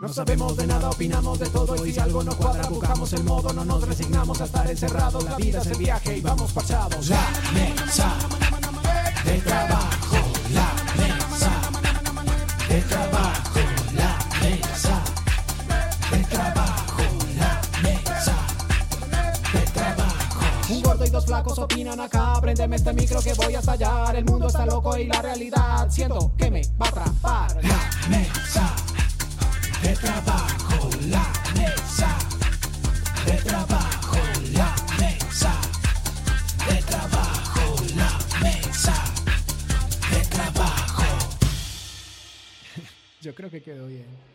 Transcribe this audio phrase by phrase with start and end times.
[0.00, 3.52] No sabemos de nada, opinamos de todo y si algo no cuadra buscamos el modo,
[3.52, 5.22] no nos resignamos a estar encerrados.
[5.24, 7.06] La vida es el viaje y vamos parchados.
[7.08, 8.14] La mesa
[9.26, 10.16] de trabajo,
[10.54, 11.50] la mesa
[12.66, 13.60] de trabajo,
[13.92, 15.02] la mesa
[16.10, 17.02] de trabajo,
[17.36, 18.36] la mesa
[19.52, 20.40] de trabajo.
[20.70, 24.16] Un gordo y dos flacos opinan acá, prendeme este micro que voy a estallar.
[24.16, 27.62] El mundo está loco y la realidad siento que me va a atrapar.
[27.62, 28.74] La mesa
[29.82, 32.18] de trabajo, la mesa
[33.26, 34.16] de trabajo,
[34.52, 35.54] la mesa
[36.68, 39.04] de trabajo, la mesa
[40.10, 41.04] de trabajo.
[43.20, 44.29] Yo creo que quedó bien.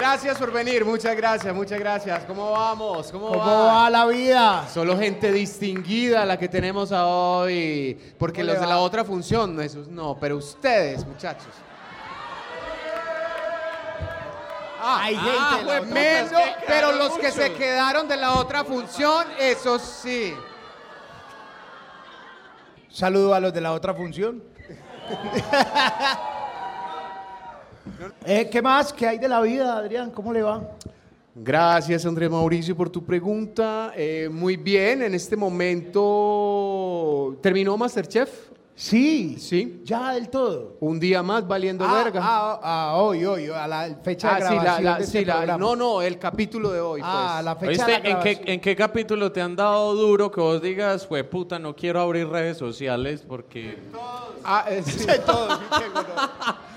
[0.00, 2.24] Gracias por venir, muchas gracias, muchas gracias.
[2.24, 3.12] ¿Cómo vamos?
[3.12, 3.64] ¿Cómo, ¿Cómo va?
[3.82, 4.66] va la vida?
[4.72, 9.88] Solo gente distinguida la que tenemos hoy, porque ¿Cómo los de la otra función, esos
[9.88, 11.52] no, pero ustedes, muchachos.
[14.80, 16.50] Ah, Hay ah, gente menos, función.
[16.66, 20.34] pero los que se quedaron de la otra función, esos sí.
[22.88, 24.42] Saludo a los de la otra función.
[28.24, 28.92] Eh, ¿Qué más?
[28.92, 30.10] ¿Qué hay de la vida, Adrián?
[30.10, 30.62] ¿Cómo le va?
[31.34, 33.92] Gracias, Andrés Mauricio, por tu pregunta.
[33.96, 38.30] Eh, muy bien, en este momento terminó Masterchef.
[38.74, 39.36] Sí.
[39.38, 39.82] Sí.
[39.84, 40.76] Ya del todo.
[40.80, 42.20] Un día más valiendo ah, verga.
[42.24, 45.18] Ah, ah, hoy, hoy, a la fecha Ah, de sí, la- grabación la- de sí,
[45.18, 47.00] este la- no, no, el capítulo de hoy.
[47.04, 47.44] Ah, pues.
[47.44, 48.48] la fecha de la ¿En qué, grabación.
[48.48, 52.26] ¿En qué capítulo te han dado duro que vos digas, fue puta, no quiero abrir
[52.28, 53.76] redes sociales porque...
[54.44, 55.06] Ah, eh, sí.
[55.26, 56.06] Todo, sí, seguro.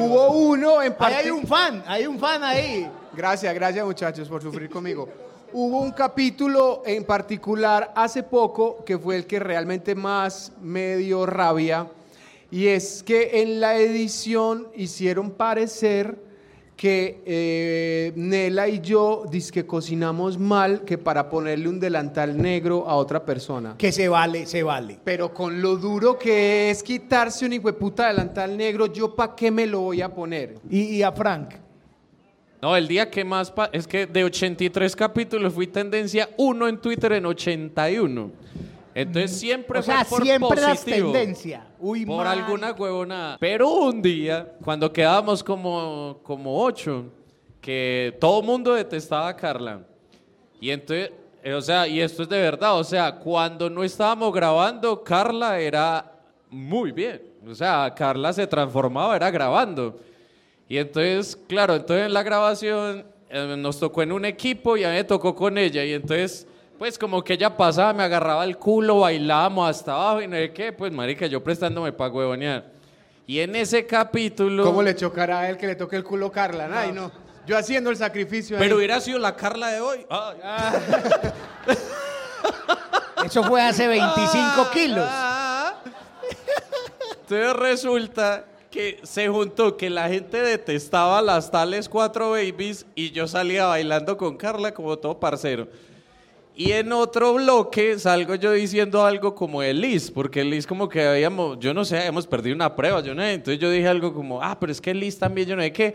[0.00, 2.90] Hubo uno en Ahí parte- hay un fan, hay un fan ahí.
[3.14, 5.08] Gracias, gracias muchachos por sufrir conmigo.
[5.52, 11.24] Hubo un capítulo en particular hace poco que fue el que realmente más me dio
[11.24, 11.86] rabia
[12.50, 16.18] y es que en la edición hicieron parecer
[16.76, 22.96] que eh, Nela y yo que cocinamos mal que para ponerle un delantal negro a
[22.96, 23.74] otra persona.
[23.78, 24.98] Que se vale, se vale.
[25.02, 29.34] Pero con lo duro que es quitarse un hijo de puta delantal negro, ¿yo para
[29.34, 30.58] qué me lo voy a poner?
[30.68, 31.54] Y, y a Frank.
[32.60, 33.50] No, el día que más...
[33.50, 38.30] pa- es que de 83 capítulos fui tendencia 1 en Twitter en 81.
[38.98, 41.12] Entonces siempre O sea, fue por siempre positivo.
[41.12, 41.66] tendencia.
[41.78, 42.46] Uy, por marica.
[42.46, 43.36] alguna huevonada.
[43.38, 47.04] Pero un día, cuando quedábamos como, como ocho,
[47.60, 49.82] que todo el mundo detestaba a Carla.
[50.58, 51.10] Y entonces,
[51.42, 55.60] eh, o sea, y esto es de verdad, o sea, cuando no estábamos grabando, Carla
[55.60, 56.10] era
[56.48, 57.20] muy bien.
[57.46, 60.00] O sea, Carla se transformaba, era grabando.
[60.70, 64.88] Y entonces, claro, entonces en la grabación eh, nos tocó en un equipo y a
[64.88, 65.84] mí me tocó con ella.
[65.84, 70.28] Y entonces, pues como que ella pasaba, me agarraba el culo, bailábamos hasta abajo y
[70.28, 70.72] no sé qué.
[70.72, 72.64] Pues marica, yo prestándome para huevonear.
[73.26, 74.64] Y en ese capítulo...
[74.64, 76.68] ¿Cómo le chocará a él que le toque el culo a Carla?
[76.72, 77.10] Ay, no.
[77.46, 78.56] Yo haciendo el sacrificio.
[78.56, 78.62] ahí.
[78.62, 80.06] Pero hubiera sido la Carla de hoy.
[80.10, 80.36] Ay.
[83.24, 85.08] Eso fue hace 25 kilos.
[87.22, 93.26] Entonces resulta que se juntó que la gente detestaba las tales cuatro babies y yo
[93.26, 95.66] salía bailando con Carla como todo parcero.
[96.58, 101.58] Y en otro bloque salgo yo diciendo algo como Liz, porque Liz como que habíamos,
[101.60, 104.58] yo no sé, habíamos perdido una prueba, yo no entonces yo dije algo como, ah,
[104.58, 105.94] pero es que Liz también, yo no sé qué.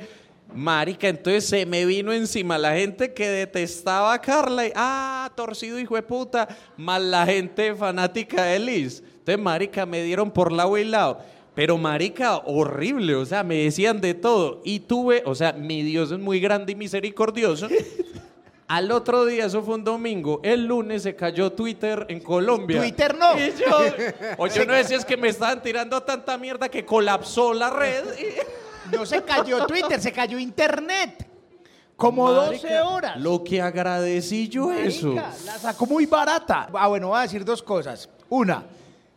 [0.53, 5.95] Marica, entonces se me vino encima la gente que detestaba a Carla ah, torcido hijo
[5.95, 6.47] de puta,
[6.77, 9.01] más la gente fanática de Liz.
[9.01, 11.21] Entonces, marica, me dieron por lado y lado.
[11.55, 14.61] Pero, marica, horrible, o sea, me decían de todo.
[14.63, 17.67] Y tuve, o sea, mi Dios es muy grande y misericordioso.
[18.71, 22.79] Al otro día, eso fue un domingo, el lunes se cayó Twitter en Colombia.
[22.79, 23.37] Twitter no.
[23.37, 23.77] Y yo,
[24.37, 28.05] o yo no es que me estaban tirando tanta mierda que colapsó la red.
[28.17, 31.27] y- No se cayó Twitter, se cayó Internet.
[31.97, 33.17] Como Marica, 12 horas.
[33.19, 35.15] Lo que agradecí yo eso.
[35.15, 36.69] La sacó muy barata.
[36.73, 38.07] Ah, bueno, voy a decir dos cosas.
[38.29, 38.63] Una,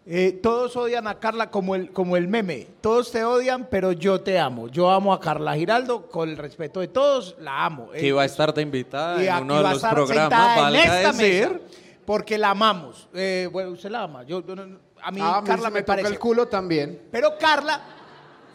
[0.06, 2.66] eh, todos odian a Carla como el, como el meme.
[2.80, 4.68] Todos te odian, pero yo te amo.
[4.68, 7.90] Yo amo a Carla Giraldo, con el respeto de todos, la amo.
[7.90, 11.48] Que iba a estar de invitada Y en uno de los programas, valga decir.
[11.48, 11.60] mesa,
[12.04, 13.08] porque la amamos.
[13.14, 14.24] Eh, bueno, usted la ama.
[14.24, 16.12] Yo, yo no- a mí Ah, a mí Carla se me, me toca parece.
[16.12, 17.02] el culo también.
[17.10, 17.80] Pero Carla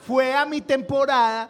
[0.05, 1.49] fue a mi temporada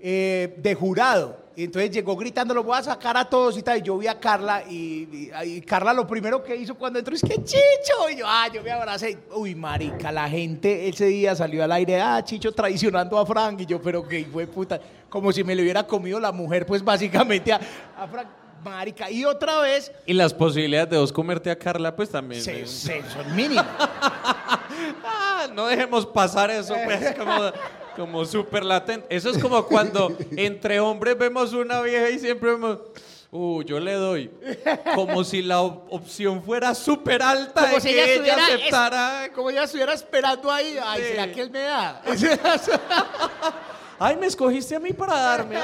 [0.00, 1.44] eh, de jurado.
[1.58, 3.78] Y entonces llegó gritando, lo voy a sacar a todos y tal.
[3.78, 7.14] Y yo vi a Carla y, y- y Carla lo primero que hizo cuando entró
[7.14, 8.10] es que Chicho.
[8.12, 9.16] Y yo, ah, yo me abracé.
[9.34, 13.60] Uy, marica, la gente ese día salió al aire, ah, Chicho traicionando a Frank.
[13.62, 14.78] Y yo, pero qué fue puta.
[15.08, 17.60] Como si me le hubiera comido la mujer, pues básicamente a,
[17.96, 18.28] a Frank.
[18.62, 19.10] marica.
[19.10, 22.42] Y otra vez, Y las posibilidades de vos comerte a Carla, pues también.
[22.42, 22.66] se, eh.
[22.66, 23.64] se- son mínimas.
[25.04, 27.32] Ah, no dejemos pasar eso, pues, como,
[27.96, 29.06] como súper latente.
[29.14, 32.78] Eso es como cuando entre hombres vemos una vieja y siempre vemos,
[33.30, 34.30] uh, yo le doy.
[34.94, 39.30] Como si la op- opción fuera súper alta Como de si que ella aceptara.
[39.34, 40.76] como ella estuviera esperando ahí.
[40.82, 41.08] Ay, Sí.
[41.08, 42.02] ¿será que él me da?
[43.98, 45.56] Ay, me escogiste a mí para darme.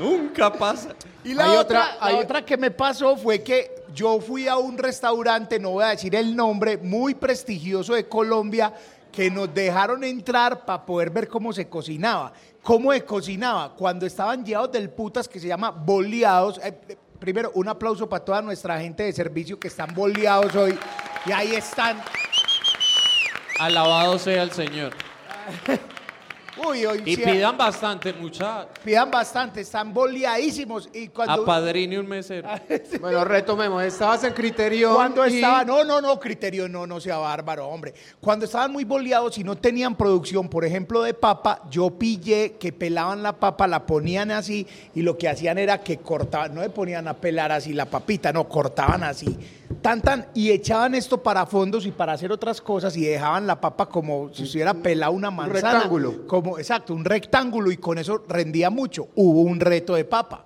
[0.00, 0.90] Nunca pasa.
[1.24, 4.46] Y la, Hay otra, otra- la hay- otra que me pasó fue que yo fui
[4.46, 8.72] a un restaurante, no voy a decir el nombre, muy prestigioso de Colombia,
[9.16, 12.34] que nos dejaron entrar para poder ver cómo se cocinaba.
[12.62, 13.74] ¿Cómo se cocinaba?
[13.74, 16.58] Cuando estaban llevados del putas que se llama boleados.
[16.58, 20.78] eh, eh, primero, un aplauso para toda nuestra gente de servicio que están boleados hoy.
[21.24, 21.98] Y ahí están.
[23.58, 24.92] Alabado sea el Señor.
[26.64, 28.68] Uy, hoy Y sí, pidan bastante, muchachos.
[28.82, 30.88] pidan bastante, están boleadísimos.
[30.92, 32.48] Y cuando, Apadrine un mesero.
[33.00, 33.82] Bueno, retomemos.
[33.82, 34.94] Estabas en criterio.
[34.94, 37.94] Cuando estaba, no, no, no, criterio, no, no sea bárbaro, hombre.
[38.20, 42.72] Cuando estaban muy boleados y no tenían producción, por ejemplo, de papa, yo pillé que
[42.72, 46.70] pelaban la papa, la ponían así y lo que hacían era que cortaban, no le
[46.70, 49.36] ponían a pelar así la papita, no, cortaban así,
[49.82, 53.60] tan, tan, y echaban esto para fondos y para hacer otras cosas y dejaban la
[53.60, 55.72] papa como si estuviera pelada una manzana.
[55.72, 56.26] rectángulo.
[56.26, 59.08] Como, exacto, un rectángulo y con eso rendía mucho.
[59.14, 60.44] Hubo un reto de papa.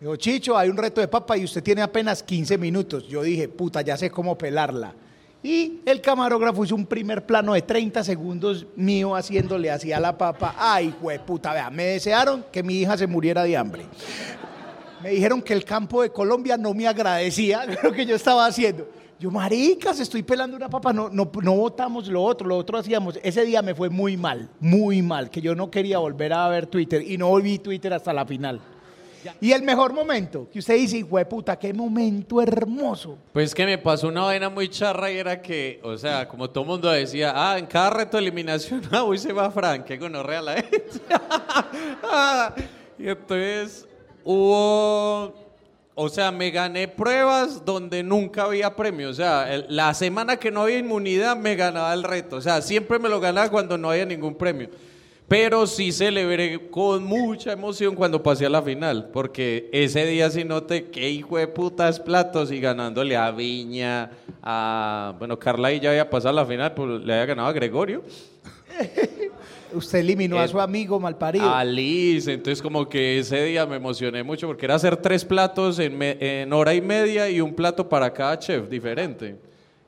[0.00, 3.06] Dijo, Chicho, hay un reto de papa y usted tiene apenas 15 minutos.
[3.06, 4.94] Yo dije, puta, ya sé cómo pelarla.
[5.42, 10.16] Y el camarógrafo hizo un primer plano de 30 segundos mío haciéndole así a la
[10.16, 10.54] papa.
[10.58, 13.84] Ay, güey, puta, vea, me desearon que mi hija se muriera de hambre.
[15.02, 18.88] Me dijeron que el campo de Colombia no me agradecía lo que yo estaba haciendo.
[19.18, 23.18] Yo, maricas, estoy pelando una papa, no, no, no votamos lo otro, lo otro hacíamos.
[23.22, 26.66] Ese día me fue muy mal, muy mal, que yo no quería volver a ver
[26.66, 28.60] Twitter y no volví Twitter hasta la final.
[29.40, 33.18] Y el mejor momento, que usted dice, güey, puta, qué momento hermoso.
[33.32, 36.64] Pues que me pasó una vaina muy charra y era que, o sea, como todo
[36.64, 40.40] mundo decía, ah, en cada reto de eliminación, ah, hoy se va Frank, que gonorrea
[40.40, 41.00] la gente.
[42.02, 42.54] Ah,
[42.98, 43.86] y entonces
[44.24, 45.34] hubo,
[45.94, 49.10] o sea, me gané pruebas donde nunca había premio.
[49.10, 52.36] O sea, la semana que no había inmunidad me ganaba el reto.
[52.36, 54.68] O sea, siempre me lo ganaba cuando no había ningún premio.
[55.30, 60.42] Pero sí celebré con mucha emoción cuando pasé a la final, porque ese día sí
[60.42, 64.10] noté que hijo de putas platos y ganándole a Viña,
[64.42, 65.14] a...
[65.20, 68.02] Bueno, Carla ahí ya había pasado a la final, pues le había ganado a Gregorio,
[69.72, 71.48] Usted eliminó a su amigo malparido.
[71.52, 75.78] a Liz, entonces como que ese día me emocioné mucho porque era hacer tres platos
[75.78, 79.36] en, me- en hora y media y un plato para cada chef diferente.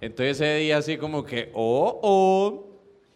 [0.01, 2.67] Entonces ese día así como que, oh, oh,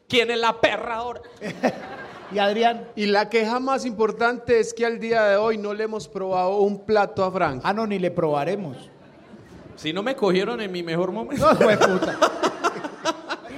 [0.08, 1.20] ¿quién es la perra ahora?
[2.32, 5.84] Y Adrián, Y la queja más importante es que al día de hoy no le
[5.84, 7.60] hemos probado un plato a Frank.
[7.62, 8.76] ah, no, ni le probaremos.
[9.76, 11.46] Si no me cogieron en mi mejor momento.
[11.48, 12.18] No, fue puta.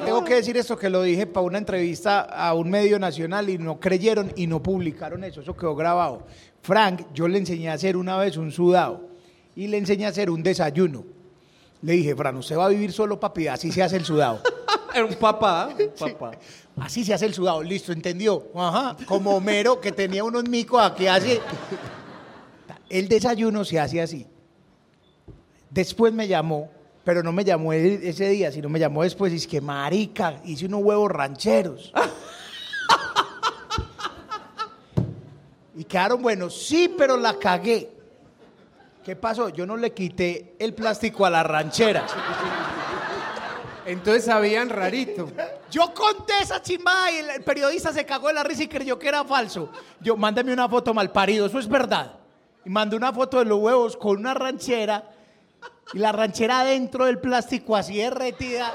[0.09, 3.59] Tengo que decir esto que lo dije para una entrevista a un medio nacional y
[3.59, 5.43] no creyeron y no publicaron eso.
[5.43, 6.27] Eso quedó grabado.
[6.63, 9.07] Frank, yo le enseñé a hacer una vez un sudado
[9.55, 11.05] y le enseñé a hacer un desayuno.
[11.83, 14.41] Le dije, Fran, usted va a vivir solo, papi, así se hace el sudado.
[14.95, 16.39] Era un papá, un papá.
[16.81, 18.47] Así se hace el sudado, listo, entendió.
[18.55, 21.39] Ajá, como Homero que tenía unos micos aquí hace.
[22.89, 24.27] El desayuno se hace así.
[25.69, 26.71] Después me llamó,
[27.09, 30.67] pero no me llamó ese día, sino me llamó después y es que marica, hice
[30.67, 31.91] unos huevos rancheros.
[35.75, 37.91] y quedaron buenos, sí, pero la cagué.
[39.03, 39.49] ¿Qué pasó?
[39.49, 42.07] Yo no le quité el plástico a la ranchera.
[43.87, 45.33] Entonces sabían rarito.
[45.71, 48.99] Yo conté esa chimba y el, el periodista se cagó de la risa y creyó
[48.99, 49.73] que era falso.
[49.99, 52.19] Yo, mándame una foto mal parido, eso es verdad.
[52.67, 55.15] Y mandé una foto de los huevos con una ranchera
[55.93, 58.73] y la ranchera dentro del plástico así derretida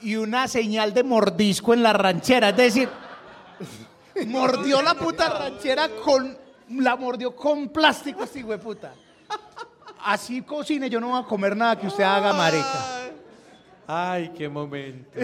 [0.00, 2.50] y una señal de mordisco en la ranchera.
[2.50, 2.88] Es decir,
[4.26, 6.44] mordió la puta ranchera con.
[6.70, 8.94] La mordió con plástico, este hijo de puta.
[10.04, 13.10] Así cocine, yo no voy a comer nada que usted haga, marica.
[13.86, 15.18] Ay, qué momento.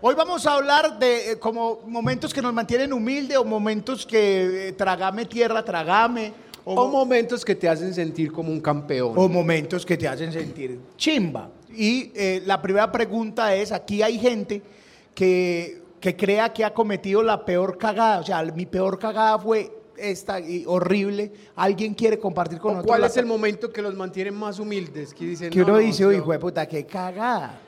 [0.00, 4.68] Hoy vamos a hablar de eh, como momentos que nos mantienen humilde o momentos que
[4.68, 6.32] eh, tragame tierra, tragame.
[6.70, 9.12] O, O momentos que te hacen sentir como un campeón.
[9.16, 11.48] o momentos que te hacen sentir chimba.
[11.74, 14.60] Y eh, la primera pregunta es, aquí hay gente
[15.14, 18.20] que, que crea que ha cometido la peor cagada.
[18.20, 21.32] O sea, mi peor cagada fue esta y horrible.
[21.56, 22.96] ¿Alguien quiere compartir con ¿O nosotros?
[22.98, 25.14] ¿Cuál es el momento que los mantiene más humildes?
[25.14, 27.60] Que dicen, Que no, uno no, dice, uy, hijo de puta, qué cagada.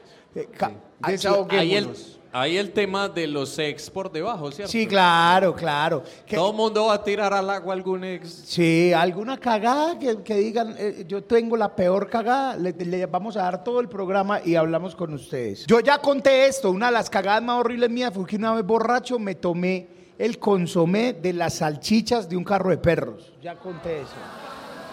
[0.57, 1.13] Ca- Sí.
[1.13, 1.59] Desahoguémonos.
[1.61, 4.71] Ahí el, Hay el tema de los ex por debajo, ¿cierto?
[4.71, 6.03] Sí, claro, claro.
[6.25, 8.31] Que- Todo mundo va a tirar al agua algún ex.
[8.47, 13.37] Sí, alguna cagada que, que digan, eh, yo tengo la peor cagada, le, le vamos
[13.37, 15.67] a dar todo el programa y hablamos con ustedes.
[15.67, 18.65] Yo ya conté esto, una de las cagadas más horribles mías fue que una vez
[18.65, 23.33] borracho me tomé el consomé de las salchichas de un carro de perros.
[23.43, 24.15] Ya conté eso.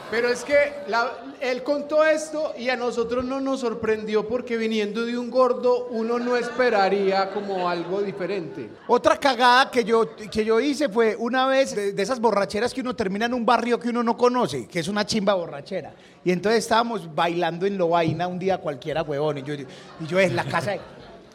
[0.09, 0.55] Pero es que
[0.87, 1.11] la-
[1.41, 6.17] él contó esto y a nosotros no nos sorprendió porque viniendo de un gordo uno
[6.17, 8.69] no esperaría como algo diferente.
[8.87, 12.79] Otra cagada que yo, que yo hice fue una vez de, de esas borracheras que
[12.79, 15.93] uno termina en un barrio que uno no conoce, que es una chimba borrachera.
[16.23, 19.39] Y entonces estábamos bailando en Lovaina un día cualquiera, huevón.
[19.39, 19.67] Y yo, y
[20.07, 20.79] yo es la casa de...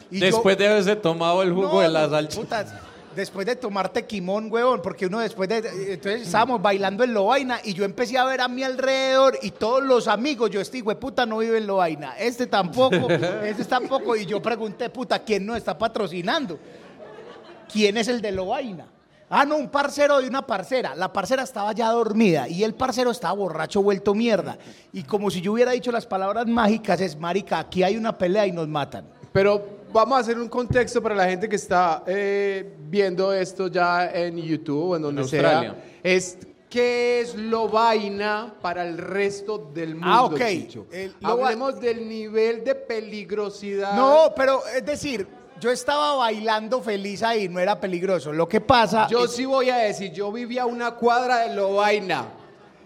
[0.09, 2.41] y yo- Después de haberse tomado el jugo No, de la no, salchicha.
[2.41, 2.73] putas,
[3.15, 5.57] después de tomarte quimón, huevón, porque uno después de...
[5.93, 9.83] Entonces estábamos bailando en Lovaina y yo empecé a ver a mi alrededor y todos
[9.83, 13.09] los amigos, yo este güey, puta no vive en Lovaina, este tampoco,
[13.43, 14.15] este tampoco.
[14.15, 16.59] Y yo pregunté, puta, ¿quién nos está patrocinando?
[17.71, 18.87] ¿Quién es el de Lovaina?
[19.29, 20.93] Ah, no, un parcero de una parcera.
[20.93, 24.59] La parcera estaba ya dormida y el parcero estaba borracho, vuelto mierda.
[24.91, 28.45] Y como si yo hubiera dicho las palabras mágicas, es, marica, aquí hay una pelea
[28.45, 29.07] y nos matan.
[29.31, 34.09] Pero vamos a hacer un contexto para la gente que está eh, viendo esto ya
[34.11, 35.75] en YouTube o en donde sea.
[36.01, 36.37] Es
[36.69, 40.09] qué es lo vaina para el resto del mundo.
[40.11, 40.41] Ah, ok.
[40.47, 40.87] Chicho?
[40.91, 43.95] El- Hablemos del nivel de peligrosidad.
[43.95, 45.27] No, pero es decir,
[45.59, 48.33] yo estaba bailando feliz ahí, no era peligroso.
[48.33, 49.07] Lo que pasa.
[49.07, 52.25] Yo es- sí voy a decir, yo vivía a una cuadra de lo vaina.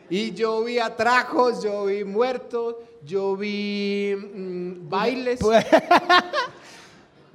[0.09, 5.39] Y yo vi atracos, yo vi muertos, yo vi mm, bailes.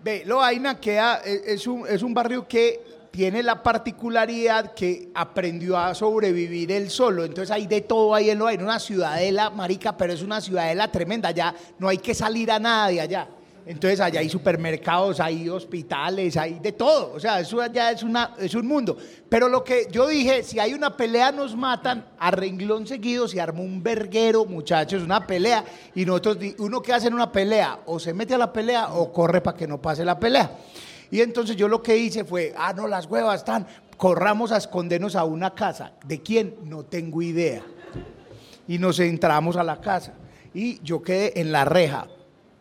[0.03, 2.81] Ve, Loaina queda, es, es un, es un barrio que
[3.13, 7.25] tiene la particularidad que aprendió a sobrevivir él solo.
[7.25, 11.31] Entonces hay de todo ahí en Loaina, una ciudadela, marica, pero es una ciudadela tremenda.
[11.31, 13.29] Ya no hay que salir a nada de allá.
[13.67, 17.13] Entonces allá hay supermercados, hay hospitales, hay de todo.
[17.15, 18.97] O sea, eso allá es, una, es un mundo.
[19.29, 23.41] Pero lo que yo dije, si hay una pelea nos matan, a renglón seguido se
[23.41, 25.65] armó un verguero, muchachos, una pelea.
[25.95, 29.41] Y nosotros, uno que hace una pelea, o se mete a la pelea o corre
[29.41, 30.59] para que no pase la pelea.
[31.11, 33.67] Y entonces yo lo que hice fue, ah, no, las huevas están,
[33.97, 35.93] corramos a escondernos a una casa.
[36.05, 36.57] ¿De quién?
[36.65, 37.63] No tengo idea
[38.67, 40.15] y nos entramos a la casa.
[40.55, 42.07] Y yo quedé en la reja.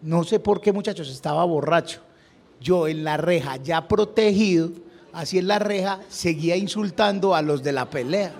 [0.01, 2.01] No sé por qué, muchachos, estaba borracho.
[2.60, 4.72] Yo en la reja, ya protegido,
[5.13, 8.31] así en la reja, seguía insultando a los de la pelea.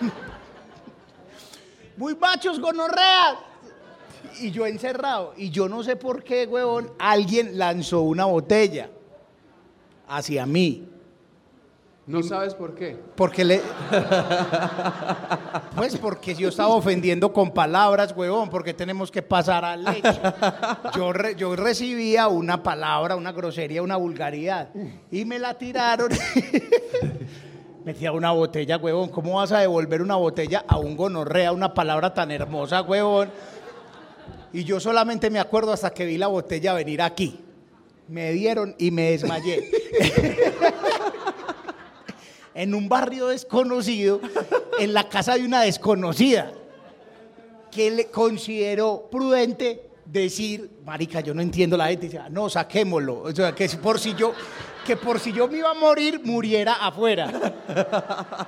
[1.96, 3.36] Muy machos, gonorreas.
[4.40, 5.34] Y yo encerrado.
[5.36, 8.90] Y yo no sé por qué, huevón, alguien lanzó una botella
[10.06, 10.88] hacia mí.
[12.08, 12.96] No sabes por qué.
[13.14, 13.60] Porque le.
[15.76, 20.20] Pues porque yo estaba ofendiendo con palabras, huevón, porque tenemos que pasar al hecho.
[20.96, 24.70] Yo, re- yo recibía una palabra, una grosería, una vulgaridad.
[25.10, 26.08] Y me la tiraron.
[27.84, 29.10] Metía una botella, huevón.
[29.10, 33.30] ¿Cómo vas a devolver una botella a un gonorrea, una palabra tan hermosa, huevón?
[34.52, 37.38] Y yo solamente me acuerdo hasta que vi la botella venir aquí.
[38.08, 39.70] Me dieron y me desmayé.
[42.58, 44.20] en un barrio desconocido,
[44.80, 46.50] en la casa de una desconocida,
[47.70, 53.20] que le consideró prudente decir, marica, yo no entiendo la gente, dice, "Ah, no, saquémoslo,
[53.22, 54.32] o sea, que por si yo,
[54.84, 57.30] que por si yo me iba a morir, muriera afuera.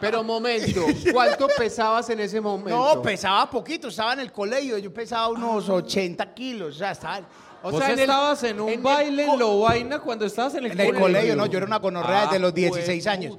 [0.00, 2.94] Pero momento, ¿cuánto pesabas en ese momento?
[2.96, 7.20] No, pesaba poquito, estaba en el colegio, yo pesaba unos 80 kilos, o sea, estaba
[7.62, 10.54] O Vos sea, en el- estabas en un en el baile en Lovaina cuando estabas
[10.54, 13.10] en el, en el colegio, no, yo era una gonorrea Ah, desde los 16 jue-
[13.10, 13.36] años.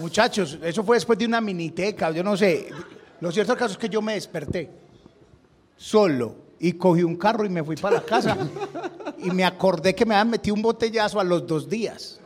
[0.00, 2.68] Muchachos, eso fue después de una miniteca, yo no sé.
[3.20, 4.70] Lo cierto caso es que yo me desperté
[5.76, 8.36] solo y cogí un carro y me fui para la casa
[9.18, 12.18] y me acordé que me habían metido un botellazo a los dos días.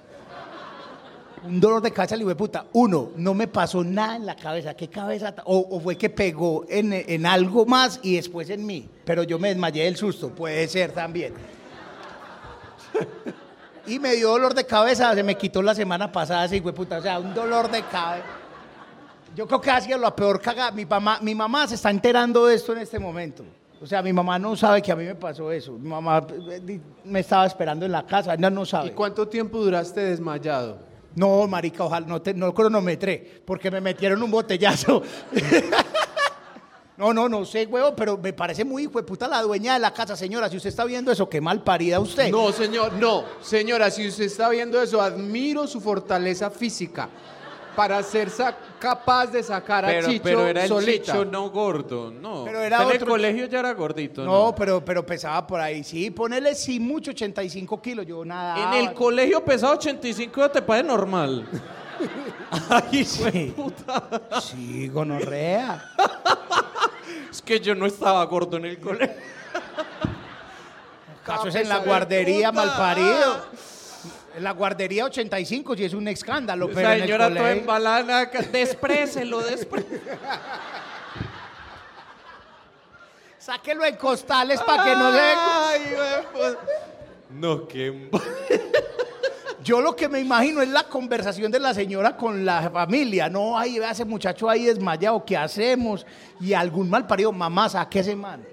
[1.45, 4.75] Un dolor de cabeza, le dije, puta, uno, no me pasó nada en la cabeza,
[4.75, 5.35] ¿qué cabeza?
[5.45, 9.39] O, o fue que pegó en, en algo más y después en mí, pero yo
[9.39, 11.35] me desmayé del susto, puede ser también.
[13.87, 16.99] Y me dio dolor de cabeza, se me quitó la semana pasada, así, güey, puta,
[16.99, 18.25] o sea, un dolor de cabeza.
[19.37, 20.71] Yo creo que ha sido la peor cagada.
[20.71, 23.45] Mi mamá, mi mamá se está enterando de esto en este momento.
[23.83, 25.73] O sea, mi mamá no sabe que a mí me pasó eso.
[25.73, 28.93] Mi mamá eh, me estaba esperando en la casa, no, no ¿Y sabe.
[28.93, 30.79] cuánto tiempo duraste desmayado?
[31.17, 35.03] No, marica, ojalá no, te, no cronometré, porque me metieron un botellazo.
[36.97, 39.81] No, no, no sé, huevo, pero me parece muy hijo de puta la dueña de
[39.81, 40.49] la casa, señora.
[40.49, 42.31] Si usted está viendo eso, qué mal parida usted.
[42.31, 43.25] No, señor, no.
[43.43, 47.09] Señora, si usted está viendo eso, admiro su fortaleza física.
[47.75, 51.07] para ser sa- capaz de sacar a Pero, Chicho pero era el solita.
[51.13, 52.45] Chicho no gordo, no.
[52.45, 54.55] Pero era en el colegio ya era gordito, No, ¿no?
[54.55, 55.83] pero, pero pesaba por ahí.
[55.83, 58.07] Sí, ponele sí mucho, 85 kilos.
[58.07, 58.79] Yo nada.
[58.79, 61.49] En el colegio pesaba 85 te parece normal.
[62.71, 63.53] Ay, Sí.
[63.57, 64.41] puta.
[64.41, 65.85] Sí, gonorrea.
[67.31, 69.17] Es que yo no estaba gordo en el colegio.
[71.25, 73.47] Caso es en la pesado de guardería, malparido.
[74.37, 76.67] En la guardería 85, sí es un escándalo.
[76.69, 79.41] Pero Esa en el señora toda colegio- embalada, despréselo.
[83.39, 85.21] Sáquelo en costales para que no le...
[85.21, 86.57] Ay, güey, pues.
[87.31, 88.09] No, qué
[89.65, 93.31] Yo lo que me imagino es la conversación de la señora con la familia.
[93.31, 96.05] No, ay, ve a ese muchacho ahí desmayado, ¿qué hacemos?
[96.39, 98.45] Y algún mal parido, mamá, saque ese man.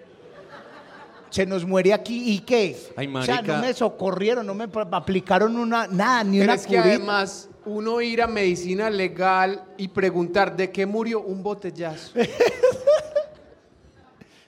[1.29, 2.77] Se nos muere aquí, ¿y qué?
[2.95, 3.55] Ay, o sea, marica.
[3.57, 6.95] no me socorrieron, no me aplicaron una, nada, ni Pero una es que curita.
[6.95, 12.13] además uno ir a medicina legal y preguntar de qué murió un botellazo.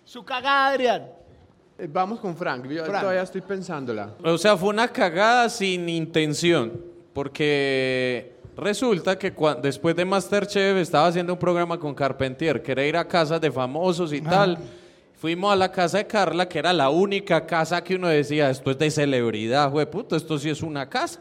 [0.06, 1.10] Su cagada, Adrián.
[1.84, 3.02] Eh, Vamos con Frank, yo Frank.
[3.02, 4.14] todavía estoy pensándola.
[4.24, 6.72] O sea, fue una cagada sin intención.
[7.14, 12.86] Porque resulta que cua- después de Masterchef estaba haciendo un programa con Carpentier, que era
[12.86, 14.58] ir a casas de famosos y tal.
[15.18, 18.72] Fuimos a la casa de Carla, que era la única casa que uno decía, esto
[18.72, 21.20] es de celebridad, güey, puto, esto sí es una casa.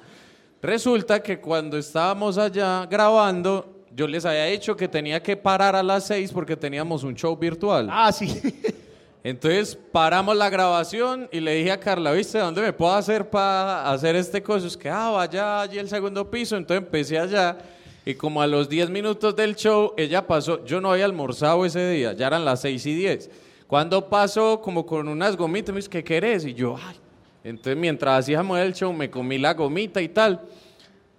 [0.62, 5.82] Resulta que cuando estábamos allá grabando, yo les había dicho que tenía que parar a
[5.82, 7.88] las seis porque teníamos un show virtual.
[7.90, 8.40] Ah, sí.
[9.24, 13.90] Entonces paramos la grabación y le dije a Carla, ¿viste dónde me puedo hacer para
[13.90, 14.66] hacer este coso?
[14.66, 16.56] Es que, ah, vaya allí el segundo piso.
[16.56, 17.56] Entonces empecé allá
[18.04, 21.88] y como a los 10 minutos del show, ella pasó, yo no había almorzado ese
[21.88, 23.30] día, ya eran las 6 y 10.
[23.68, 26.44] Cuando pasó como con unas gomitas, me dice, ¿qué querés?
[26.44, 26.96] Y yo, ay.
[27.44, 30.40] Entonces mientras hacíamos el show me comí la gomita y tal.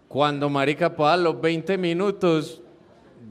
[0.07, 2.61] Cuando marica, para los 20 minutos,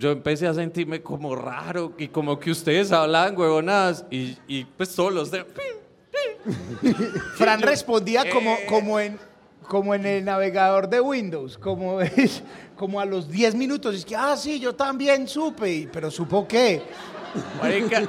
[0.03, 4.93] yo empecé a sentirme como raro y como que ustedes hablaban huevonadas y, y pues
[4.97, 5.45] todos los de...
[7.37, 8.67] Fran respondía como, Eh.
[8.69, 9.17] como, en,
[9.69, 12.43] como en el navegador de Windows, como, es,
[12.77, 13.95] como a los 10 minutos.
[13.95, 16.83] Es que, ah, sí, yo también supe, pero supo qué.
[17.63, 18.03] Marica,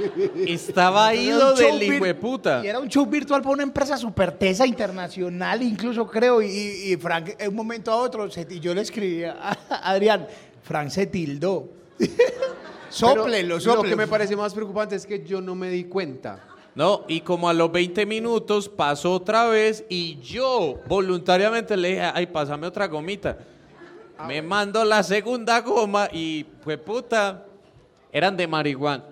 [0.46, 2.62] estaba ido del hijo de puta.
[2.64, 6.40] Y era un show virtual para una empresa super tesa internacional, incluso creo.
[6.40, 6.46] Y,
[6.92, 10.26] y Frank, en un momento a otro, se- y yo le escribía a Adrián,
[10.70, 11.68] Frank se tildó.
[12.90, 13.90] Sóplelo, Pero Lo sóplelo.
[13.90, 16.44] que me parece más preocupante es que yo no me di cuenta.
[16.76, 22.02] No, y como a los 20 minutos pasó otra vez y yo voluntariamente le dije,
[22.14, 23.36] ay, pásame otra gomita.
[24.28, 27.46] Me mando la segunda goma y, pues puta,
[28.12, 29.02] eran de marihuana.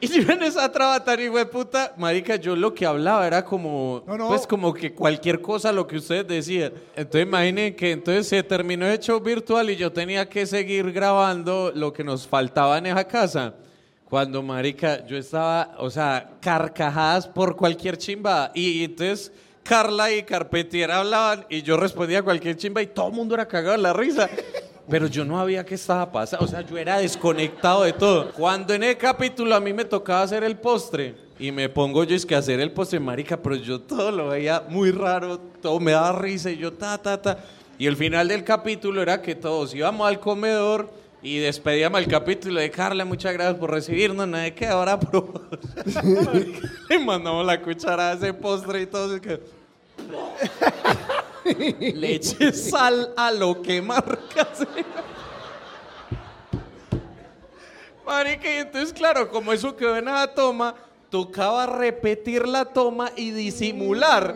[0.00, 3.44] Y yo en esa traba tan hijo de puta, marica, yo lo que hablaba era
[3.44, 4.28] como, No, no.
[4.28, 6.72] pues como que cualquier cosa lo que ustedes decían.
[6.94, 11.72] Entonces imaginen que entonces se terminó el show virtual y yo tenía que seguir grabando
[11.74, 13.54] lo que nos faltaba en esa casa.
[14.04, 18.52] Cuando, marica, yo estaba, o sea, carcajadas por cualquier chimba.
[18.54, 19.32] Y entonces
[19.64, 23.46] Carla y Carpentier hablaban y yo respondía a cualquier chimba y todo el mundo era
[23.48, 24.30] cagado en la risa.
[24.90, 28.32] Pero yo no había qué estaba pasando, o sea, yo era desconectado de todo.
[28.32, 32.16] Cuando en el capítulo a mí me tocaba hacer el postre y me pongo yo
[32.16, 35.78] es que a hacer el postre, marica, pero yo todo lo veía muy raro, todo
[35.78, 37.38] me daba risa y yo ta, ta, ta.
[37.78, 40.90] Y el final del capítulo era que todos íbamos al comedor
[41.22, 45.42] y despedíamos el capítulo de Carla, muchas gracias por recibirnos, nada de que ahora probamos.
[46.90, 49.12] y mandamos la cuchara de ese postre y todo.
[49.12, 49.40] así que-
[51.54, 54.66] Le eché sal a lo que marcas.
[58.06, 60.74] Marica, y entonces, claro, como eso quedó en la toma,
[61.10, 64.34] tocaba repetir la toma y disimular.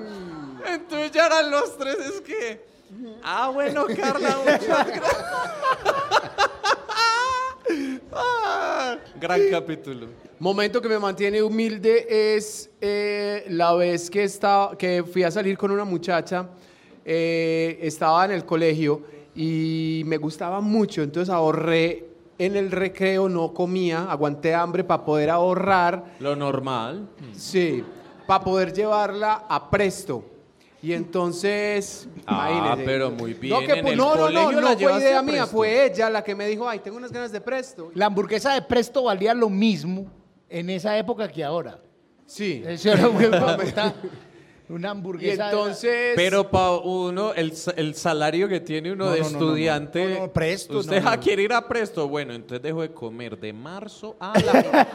[0.66, 2.64] Entonces ya eran los tres, es que.
[3.22, 4.86] Ah, bueno, Carla, muchas
[9.22, 10.08] gran capítulo.
[10.38, 15.56] Momento que me mantiene humilde es eh, la vez que, estaba, que fui a salir
[15.56, 16.48] con una muchacha,
[17.04, 19.02] eh, estaba en el colegio
[19.34, 22.06] y me gustaba mucho, entonces ahorré
[22.38, 27.08] en el recreo, no comía, aguanté hambre para poder ahorrar, Lo normal.
[27.32, 27.84] sí,
[28.26, 30.24] para poder llevarla a presto.
[30.84, 32.82] Y entonces, Ah, imagínese.
[32.84, 34.76] pero muy bien, No, que, en pu- el no, no, colegio no, la no fue
[34.78, 35.56] llevaste idea a mía, Presto.
[35.56, 37.92] fue ella la que me dijo, ay, tengo unas ganas de presto.
[37.94, 40.06] La hamburguesa de Presto valía lo mismo
[40.48, 41.78] en esa época que ahora.
[42.26, 42.64] Sí.
[42.66, 43.94] Eso era un puta.
[44.72, 45.50] Una Y hamburguesa.
[45.50, 46.12] entonces...
[46.16, 49.44] Pero para uno, el, el salario que tiene uno No, de no, no, no, no.
[49.46, 50.14] estudiante.
[50.14, 51.20] No, no, Presto, Usted no, no.
[51.20, 52.08] quiere ir a presto.
[52.08, 54.90] Bueno, entonces dejo de comer de marzo a la,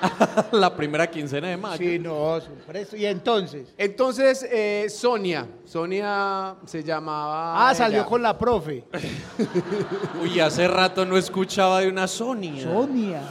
[0.00, 1.76] a la primera quincena de mayo.
[1.78, 2.98] Sí, no, su precio.
[2.98, 3.74] Y entonces.
[3.76, 7.68] Entonces, eh, Sonia, Sonia se llamaba...
[7.68, 8.06] Ah, salió ella.
[8.08, 8.84] con la profe.
[10.22, 12.62] Uy, hace rato no escuchaba de una Sonia.
[12.64, 13.22] Sonia.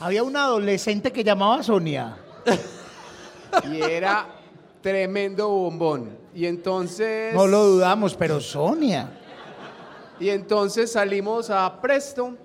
[0.00, 2.16] Había una adolescente que llamaba Sonia.
[3.70, 4.26] Y era
[4.80, 6.10] tremendo bombón.
[6.34, 7.34] Y entonces...
[7.34, 9.10] No lo dudamos, pero Sonia.
[10.18, 12.36] Y entonces salimos a Presto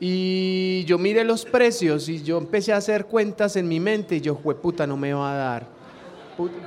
[0.00, 4.20] y yo miré los precios y yo empecé a hacer cuentas en mi mente y
[4.20, 5.77] yo, puta, no me va a dar.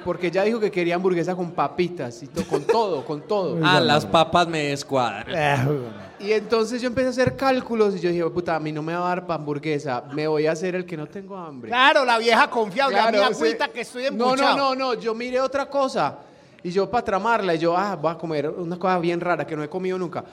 [0.03, 3.57] Porque ella dijo que quería hamburguesa con papitas y to- con todo, con todo.
[3.63, 5.25] Ah, las papas me descuadran.
[5.29, 5.79] Eh,
[6.19, 8.93] Y entonces yo empecé a hacer cálculos y yo dije, puta, a mí no me
[8.93, 11.69] va a dar pa' hamburguesa, me voy a hacer el que no tengo hambre.
[11.69, 12.99] Claro, la vieja confiable.
[12.99, 13.71] a mi Claro, agüita sí.
[13.73, 14.57] que estoy No, embuchado.
[14.57, 16.17] no, no, no, yo miré otra cosa.
[16.63, 19.55] Y yo para tramarla, y yo, ah, voy a comer una cosa bien rara que
[19.55, 20.23] no he comido nunca.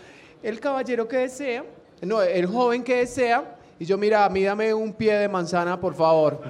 [0.43, 1.65] El caballero que desea,
[2.03, 5.81] no, el joven que desea, y yo, mira, a mí dame un pie de manzana,
[5.81, 6.43] por favor.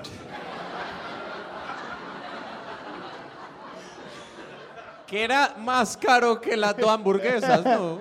[5.09, 8.01] Que era más caro que las dos hamburguesas, ¿no?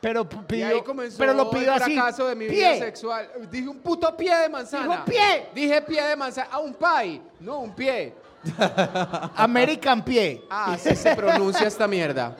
[0.00, 1.94] Pero y pidió, ahí comenzó pero lo pidió el así.
[1.94, 2.56] fracaso de mi pie.
[2.74, 3.26] vida sexual.
[3.50, 4.82] Dije un puto pie de manzana.
[4.86, 5.46] Dijo pie.
[5.54, 6.48] Dije pie de manzana.
[6.52, 7.22] Ah, un pie.
[7.40, 8.12] No, un pie.
[9.36, 10.42] American pie.
[10.50, 12.36] Ah, así se pronuncia esta mierda.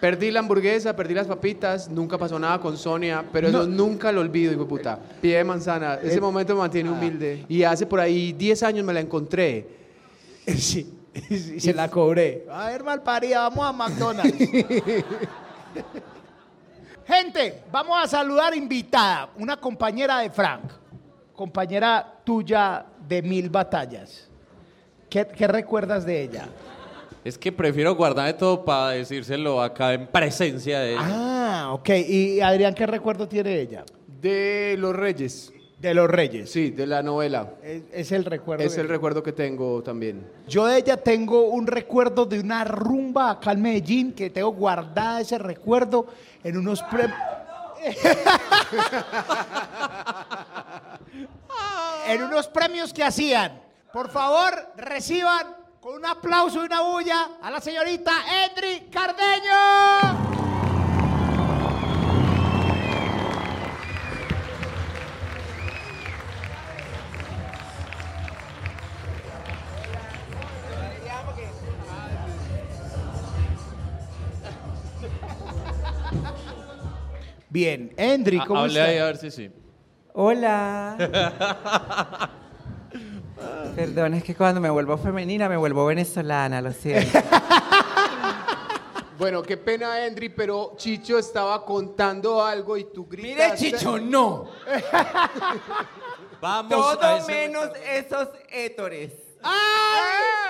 [0.00, 4.22] Perdí la hamburguesa, perdí las papitas, nunca pasó nada con Sonia, pero eso nunca lo
[4.22, 4.98] olvido, hijo de puta.
[5.20, 7.44] Pie de manzana, ese Eh, momento me mantiene humilde.
[7.48, 9.66] Y hace por ahí 10 años me la encontré.
[10.56, 10.94] Sí.
[11.30, 12.46] Y se la cobré.
[12.50, 14.38] A ver, malparida, vamos a McDonald's.
[17.06, 20.70] Gente, vamos a saludar invitada, una compañera de Frank,
[21.34, 24.28] compañera tuya de mil batallas.
[25.08, 26.48] ¿Qué, qué recuerdas de ella?
[27.24, 31.02] Es que prefiero guardarme todo para decírselo acá en presencia de ella.
[31.02, 31.88] Ah, ok.
[32.08, 33.84] ¿Y Adrián qué recuerdo tiene ella?
[34.06, 35.52] De los Reyes.
[35.80, 36.50] De los Reyes.
[36.52, 37.54] Sí, de la novela.
[37.62, 38.62] Es, es el recuerdo.
[38.64, 40.26] Es de- el recuerdo que tengo también.
[40.46, 45.22] Yo de ella tengo un recuerdo de una rumba acá en Medellín que tengo guardada
[45.22, 46.06] ese recuerdo
[46.44, 47.16] en unos premios.
[52.08, 53.58] en unos premios que hacían.
[53.92, 58.12] Por favor, reciban con un aplauso y una bulla a la señorita
[58.44, 60.49] Endri Cardeño.
[77.50, 79.02] Bien, Endri, Ah, ¿cómo hable ahí está?
[79.02, 79.50] a ver si sí.
[80.14, 80.96] Hola.
[83.76, 87.18] Perdón, es que cuando me vuelvo femenina me vuelvo venezolana, lo siento.
[89.18, 93.72] Bueno, qué pena, Endri, pero Chicho estaba contando algo y tú Mire, gritaste.
[93.72, 94.48] Chicho, no.
[96.40, 99.12] Vamos a Todo ese- menos esos hétores.
[99.42, 100.49] ¡Ah!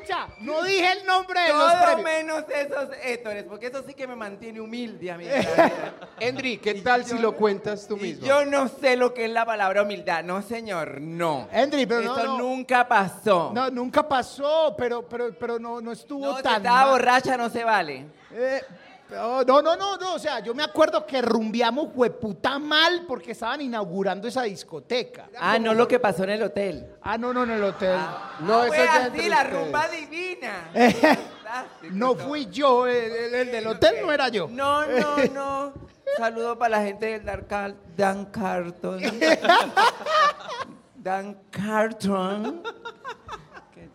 [0.00, 2.04] Escucha, no dije el nombre de los Todo premios.
[2.04, 5.24] menos esos hétores, porque eso sí que me mantiene humilde a mí.
[6.62, 8.26] ¿qué tal si lo cuentas tú mismo?
[8.26, 10.24] yo no sé lo que es la palabra humildad.
[10.24, 11.48] No, señor, no.
[11.52, 12.38] Endri, pero no, Eso no.
[12.38, 13.50] nunca pasó.
[13.54, 16.90] No, nunca pasó, pero, pero, pero no, no estuvo No, si tan estaba mal.
[16.90, 18.06] borracha no se vale.
[18.32, 18.62] Eh,
[19.18, 23.32] oh, no, no, no, no, o sea, yo me acuerdo que rumbiamos hueputa mal porque
[23.32, 25.28] estaban inaugurando esa discoteca.
[25.38, 26.86] Ah, no lo que pasó en el hotel.
[27.02, 27.98] Ah, no, no, en el hotel.
[28.40, 29.64] No, Ah, eso fue ya así, entre la ustedes.
[29.64, 30.70] rumba divina.
[31.42, 34.48] Fantástico No fui yo, el, el- el del hotel no era yo.
[34.48, 35.72] No, no, no.
[36.16, 39.00] Saludo para la gente del Dan, Car- Dan Carton.
[40.96, 42.62] Dan Carton.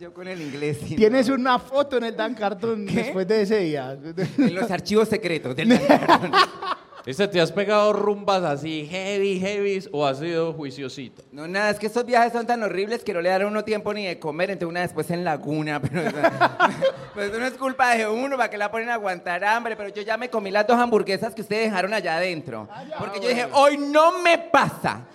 [0.06, 0.78] Yo con el inglés.
[0.86, 1.34] sí, Tienes no.
[1.34, 2.94] una foto en el Dan Carton ¿Qué?
[2.94, 3.98] después de ese día.
[4.38, 6.32] En los archivos secretos del Dan Carton.
[7.06, 11.22] ¿Este te has pegado rumbas así heavy, heavy o has sido juiciosito?
[11.32, 13.64] No, nada, es que esos viajes son tan horribles que no le dan a uno
[13.64, 16.18] tiempo ni de comer, entonces una después en laguna, pero eso,
[17.14, 19.90] pues eso no es culpa de uno, para que la ponen a aguantar hambre, pero
[19.90, 23.48] yo ya me comí las dos hamburguesas que ustedes dejaron allá adentro, porque yo dije,
[23.52, 25.06] hoy no me pasa.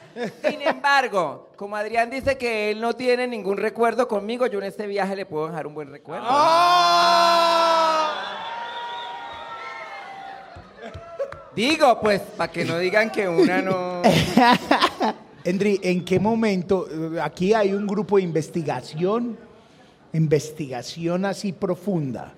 [0.49, 4.87] Sin embargo, como Adrián dice que él no tiene ningún recuerdo conmigo, yo en este
[4.87, 6.25] viaje le puedo dejar un buen recuerdo.
[11.61, 14.01] Digo, pues, para que no digan que una no...
[15.45, 16.87] Endri, ¿en qué momento?
[16.91, 19.37] eh, Aquí hay un grupo de investigación,
[20.15, 22.33] investigación así profunda.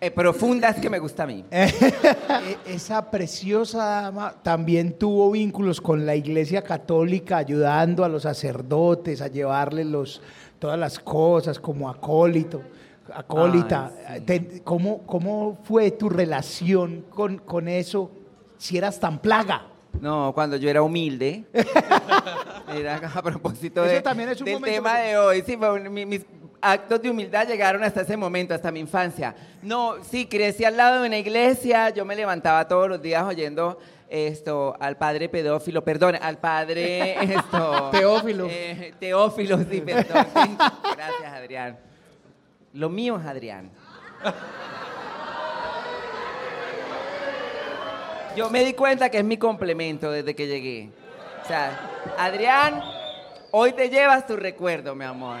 [0.00, 1.44] Eh, profundas que me gusta a mí.
[1.52, 9.20] Eh, Esa preciosa dama también tuvo vínculos con la Iglesia Católica, ayudando a los sacerdotes
[9.20, 10.22] a llevarles los
[10.58, 12.62] todas las cosas, como acólito,
[13.12, 13.92] acólita.
[14.08, 14.24] Ay, sí.
[14.24, 18.10] Te- ¿cómo, ¿Cómo fue tu relación con, con eso
[18.62, 19.66] si eras tan plaga?
[20.00, 21.44] No, cuando yo era humilde.
[22.74, 25.42] era a propósito Eso de- también es un del momento tema de hoy.
[25.44, 26.24] Sí, fue un- mi- mis
[26.60, 29.34] actos de humildad llegaron hasta ese momento, hasta mi infancia.
[29.62, 31.90] No, sí, crecí al lado de una iglesia.
[31.90, 37.90] Yo me levantaba todos los días oyendo esto al padre pedófilo, perdón, al padre esto,
[37.90, 38.46] Teófilo.
[38.48, 40.26] eh, teófilo, sí, perdón.
[40.96, 41.78] Gracias, Adrián.
[42.74, 43.70] Lo mío es Adrián.
[48.36, 50.90] Yo me di cuenta que es mi complemento desde que llegué.
[51.44, 51.78] O sea,
[52.18, 52.82] Adrián,
[53.50, 55.36] hoy te llevas tu recuerdo, mi amor.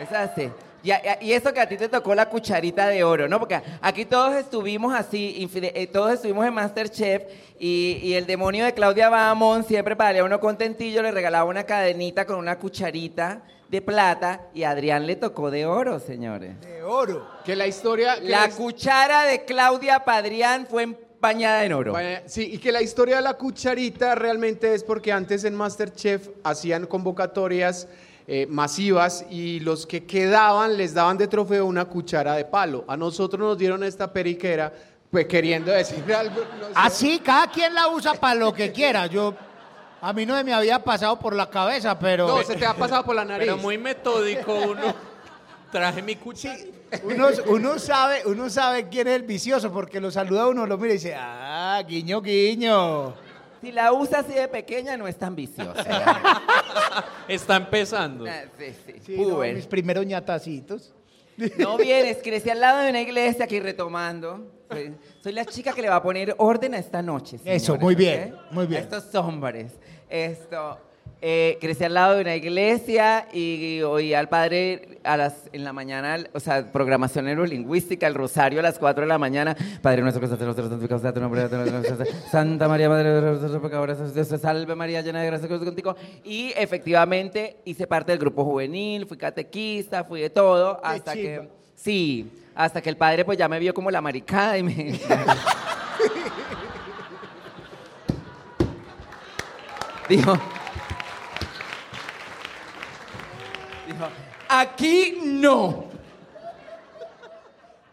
[0.00, 0.50] Es así.
[0.84, 3.38] Y, eso que a ti te tocó la cucharita de oro, ¿no?
[3.38, 7.22] Porque aquí todos estuvimos así, eh, todos estuvimos en Masterchef
[7.58, 11.44] y, y el demonio de Claudia Bamón siempre para darle a uno contentillo le regalaba
[11.44, 16.60] una cadenita con una cucharita de plata y a Adrián le tocó de oro, señores.
[16.60, 17.28] De oro.
[17.44, 18.16] Que la historia...
[18.16, 21.94] que La la- cuchara de Claudia Padrián fue bañada en oro.
[22.26, 26.86] Sí, y que la historia de la cucharita realmente es porque antes en Masterchef hacían
[26.86, 27.88] convocatorias
[28.26, 32.84] eh, masivas y los que quedaban les daban de trofeo una cuchara de palo.
[32.88, 34.72] A nosotros nos dieron esta periquera,
[35.10, 36.42] pues queriendo decir algo.
[36.60, 36.72] no sé.
[36.74, 39.06] Así, cada quien la usa para lo que quiera.
[39.06, 39.32] Yo,
[40.00, 43.04] a mí no me había pasado por la cabeza, pero No, se te ha pasado
[43.04, 43.46] por la nariz.
[43.46, 44.92] Pero muy metódico uno.
[45.70, 46.58] Traje mi cuchara.
[47.04, 50.90] Uno, uno sabe, uno sabe quién es el vicioso porque lo saluda uno, lo mira
[50.90, 53.14] y dice, ah, guiño, guiño.
[53.60, 55.84] Si la usa así de pequeña, no es tan viciosa.
[57.28, 58.26] Está empezando.
[58.28, 58.92] Ah, sí, sí.
[59.06, 60.92] Sí, no, mis primeros ñatacitos.
[61.58, 64.50] No vienes, crecí al lado de una iglesia aquí retomando.
[64.68, 67.38] Soy, soy la chica que le va a poner orden a esta noche.
[67.44, 68.80] Eso, muy bien, muy bien.
[68.80, 69.72] A estos hombres.
[70.08, 70.78] Esto.
[71.24, 75.72] Eh, crecí al lado de una iglesia y oí al padre a las, en la
[75.72, 79.56] mañana, o sea, programación neurolingüística, el rosario a las 4 de la mañana.
[79.80, 81.48] Padre nuestro que estás en los cielos, santificado sea tu nombre,
[82.28, 85.94] Santa María, Madre de Dios, pecadores, Dios, salve María, llena de gracia, contigo.
[86.24, 91.48] Y efectivamente hice parte del grupo juvenil, fui catequista, fui de todo, hasta que...
[91.76, 94.74] Sí, hasta que el padre pues ya me vio como la maricada y me...
[100.08, 100.36] Dijo...
[104.60, 105.86] aquí no.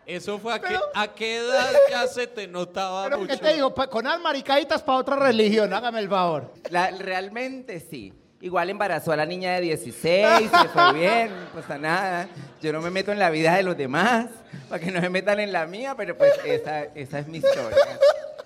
[0.05, 3.31] Eso fue a, qué, a qué edad ya se te notaba Pero mucho.
[3.35, 3.75] ¿qué te digo?
[3.75, 6.51] Pa- con las maricaditas para otra religión, hágame el favor.
[6.71, 8.11] La- realmente sí.
[8.41, 12.27] Igual embarazó a la niña de 16, le fue bien, no pasa nada.
[12.61, 14.27] Yo no me meto en la vida de los demás,
[14.67, 17.77] para que no me metan en la mía, pero pues esa, esa es mi historia.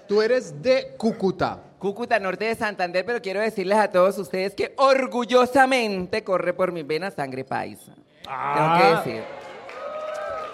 [0.08, 1.60] Tú eres de Cúcuta.
[1.80, 6.86] Cúcuta, norte de Santander, pero quiero decirles a todos ustedes que orgullosamente corre por mis
[6.86, 7.94] venas sangre paisa.
[8.28, 8.56] Ah.
[8.82, 9.24] Tengo que decir.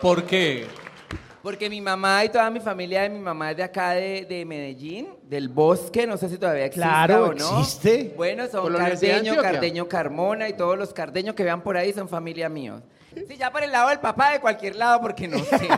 [0.01, 0.67] ¿Por qué?
[1.41, 4.43] Porque mi mamá y toda mi familia de mi mamá es de acá de, de
[4.45, 7.60] Medellín, del bosque, no sé si todavía existe Claro, o no.
[7.62, 8.13] existe.
[8.17, 9.38] Bueno, son Cardeño.
[9.41, 12.82] Cardeño Carmona y todos los cardeños que vean por ahí son familia míos.
[13.27, 15.67] Sí, ya por el lado del papá, de cualquier lado, porque no sé.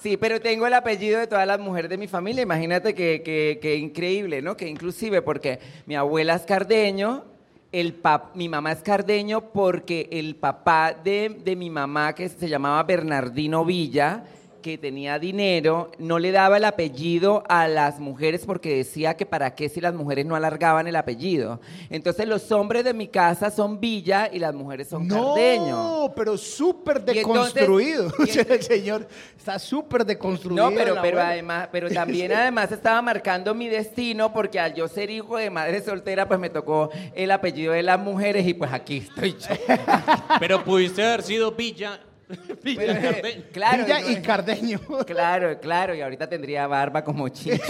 [0.00, 2.42] Sí, pero tengo el apellido de todas las mujeres de mi familia.
[2.42, 4.56] Imagínate que, que- que increíble, ¿no?
[4.56, 7.24] Que inclusive porque mi abuela es cardeño,
[7.72, 12.48] el pap- mi mamá es cardeño porque el papá de, de mi mamá, que se
[12.48, 14.24] llamaba Bernardino Villa,
[14.68, 19.54] que tenía dinero, no le daba el apellido a las mujeres porque decía que para
[19.54, 21.58] qué si las mujeres no alargaban el apellido.
[21.88, 25.68] Entonces los hombres de mi casa son Villa y las mujeres son Cardeño.
[25.68, 28.12] No, pero súper Y entonces- deconstruido.
[28.26, 30.68] y el señor está súper deconstruido.
[30.70, 35.08] No, pero, pero además, pero también además estaba marcando mi destino porque al yo ser
[35.08, 38.98] hijo de madre soltera, pues me tocó el apellido de las mujeres y pues aquí
[38.98, 39.54] estoy yo.
[40.40, 42.00] Pero pudiste haber sido Villa.
[42.62, 43.44] Villa Pero, eh, Cardeño.
[43.52, 44.80] claro, Villa y Cardeño.
[45.06, 47.56] claro, claro, y ahorita tendría barba como chicho.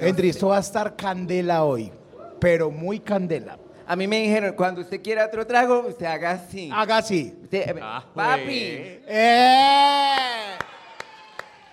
[0.00, 1.90] Endri, esto va a estar candela hoy,
[2.40, 3.58] pero muy candela.
[3.88, 6.70] A mí me dijeron, cuando usted quiera otro trago, usted haga así.
[6.72, 7.36] Haga así.
[7.42, 9.00] Usted- Ah, papi, güey.
[9.08, 10.16] ¡Eh!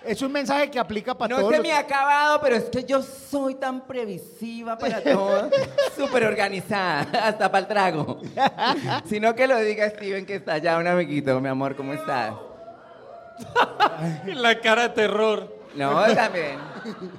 [0.06, 2.64] Es un mensaje que aplica para no todos se los- me ha acabado, pero es
[2.64, 5.50] que yo soy tan previsiva para todo,
[5.96, 8.20] súper organizada, hasta para el trago.
[9.06, 12.34] Sino que lo diga Steven, que está allá, un amiguito, mi amor, ¿cómo estás?
[14.26, 15.53] La cara de terror.
[15.76, 16.56] No, también.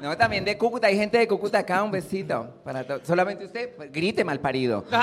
[0.01, 0.87] No, también de Cúcuta.
[0.87, 2.47] Hay gente de Cúcuta acá, un besito.
[2.63, 4.83] Para Solamente usted, pues, grite mal parido.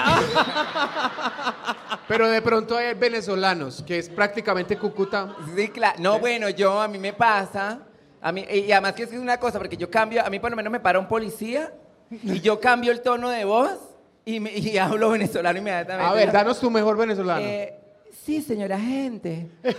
[2.08, 5.34] Pero de pronto hay venezolanos, que es prácticamente Cúcuta.
[5.56, 5.96] Sí, claro.
[5.98, 7.80] No, bueno, yo, a mí me pasa.
[8.20, 10.56] A mí, y además que es una cosa, porque yo cambio, a mí por lo
[10.56, 11.72] menos me para un policía
[12.22, 13.78] Y yo cambio el tono de voz
[14.24, 16.10] y, me- y hablo venezolano inmediatamente.
[16.10, 16.32] A ver, ¿no?
[16.32, 17.40] danos tu mejor venezolano.
[17.44, 17.74] Eh,
[18.24, 19.48] sí, señora gente.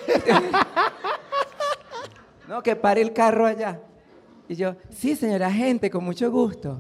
[2.47, 3.79] no, que pare el carro allá.
[4.47, 6.79] Y yo, sí, señora gente, con mucho gusto.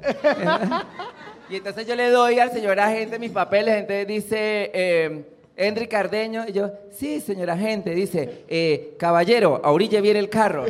[1.49, 6.45] y entonces yo le doy al señor agente mis papeles, entonces dice, eh, Henry Cardeño,
[6.47, 10.65] y yo, sí, señora agente, dice, eh, caballero, a orilla viene el carro.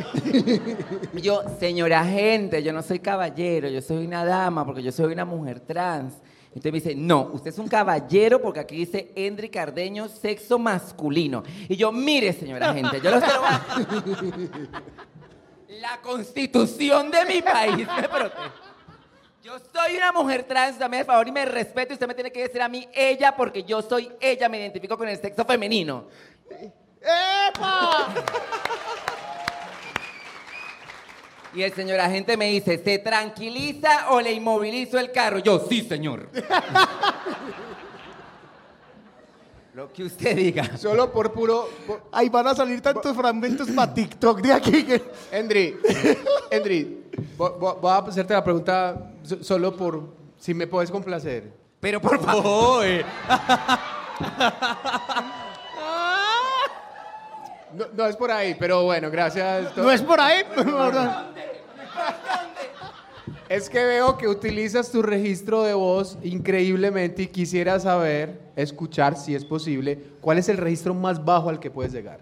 [1.12, 5.12] y yo, señora agente, yo no soy caballero, yo soy una dama, porque yo soy
[5.12, 6.14] una mujer trans.
[6.54, 11.42] Entonces me dice, no, usted es un caballero porque aquí dice Henry Cardeño, sexo masculino.
[11.68, 13.26] Y yo, mire, señora agente, yo lo sé.
[15.80, 18.50] La constitución de mi país me protege.
[19.42, 22.30] Yo soy una mujer trans, dame el favor y me respeto y usted me tiene
[22.30, 26.04] que decir a mí ella porque yo soy ella, me identifico con el sexo femenino.
[27.00, 28.14] ¡Epa!
[31.54, 35.38] Y el señor agente me dice, ¿se tranquiliza o le inmovilizo el carro?
[35.38, 36.28] Yo, sí, señor.
[39.74, 40.76] Lo que usted diga.
[40.76, 41.68] Solo por puro...
[41.86, 45.02] por- Ahí van a salir tantos fragmentos para TikTok de aquí que...
[45.32, 45.76] Endri,
[46.50, 47.04] Endri,
[47.36, 51.52] vo- vo- voy a hacerte la pregunta so- solo por si me puedes complacer.
[51.80, 52.84] Pero por favor.
[52.84, 53.04] Uy,
[57.74, 59.76] No, no es por ahí, pero bueno, gracias.
[59.76, 60.44] No es por ahí.
[63.48, 69.34] Es que veo que utilizas tu registro de voz increíblemente y quisiera saber, escuchar si
[69.34, 72.20] es posible, cuál es el registro más bajo al que puedes llegar.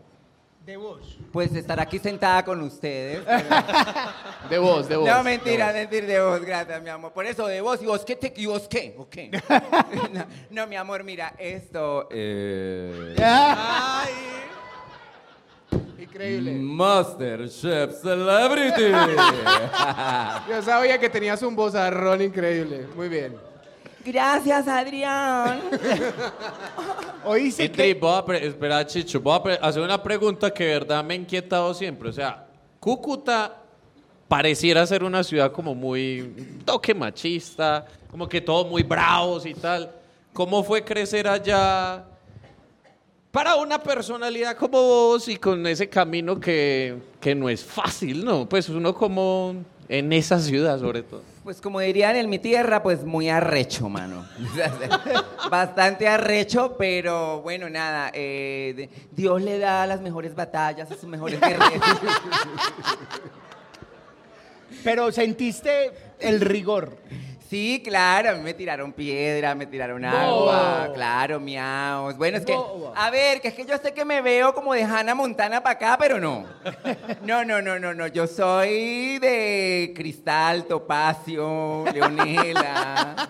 [0.67, 1.19] De voz.
[1.33, 3.25] Pues estar aquí sentada con ustedes.
[4.51, 5.09] De voz, de voz.
[5.09, 5.75] No, de mentira, voz.
[5.75, 7.13] decir de vos, gracias, mi amor.
[7.13, 9.17] Por eso, de vos, y vos qué, te, y vos qué, ok.
[10.13, 12.09] no, no, mi amor, mira, esto.
[12.11, 13.15] Eh,
[16.12, 16.53] Increíble.
[16.53, 18.92] Masterchef Celebrity.
[20.51, 22.87] Yo sabía que tenías un vozarrón increíble.
[22.94, 23.35] Muy bien.
[24.05, 25.61] gracias, Adrián.
[27.25, 27.94] Oíste que...
[27.94, 31.14] voy a pre- espera, Chicho, voy a pre- hacer una pregunta que de verdad me
[31.14, 32.11] ha inquietado siempre.
[32.11, 32.46] O sea,
[32.79, 33.57] Cúcuta
[34.29, 39.90] pareciera ser una ciudad como muy toque machista, como que todos muy bravos y tal.
[40.35, 42.05] ¿Cómo fue crecer allá
[43.33, 48.49] para una personalidad como vos y con ese camino que, que no es fácil, ¿no?
[48.49, 49.57] Pues uno como
[49.88, 51.23] en esa ciudad sobre todo.
[51.42, 54.25] Pues como dirían en mi tierra, pues muy arrecho, mano.
[55.51, 58.11] Bastante arrecho, pero bueno, nada.
[58.14, 61.73] eh, de- Dios le da las mejores batallas a sus mejores guerreros.
[64.85, 66.97] Pero sentiste el rigor.
[67.53, 72.17] Sí, claro, a mí me tiraron piedra, me tiraron agua, claro, miaos.
[72.17, 72.59] Bueno, es que,
[72.95, 75.75] a ver, que es que yo sé que me veo como de Hannah Montana para
[75.75, 76.47] acá, pero no.
[77.23, 83.29] No, no, no, no, no, yo soy de Cristal, Topacio, Leonela,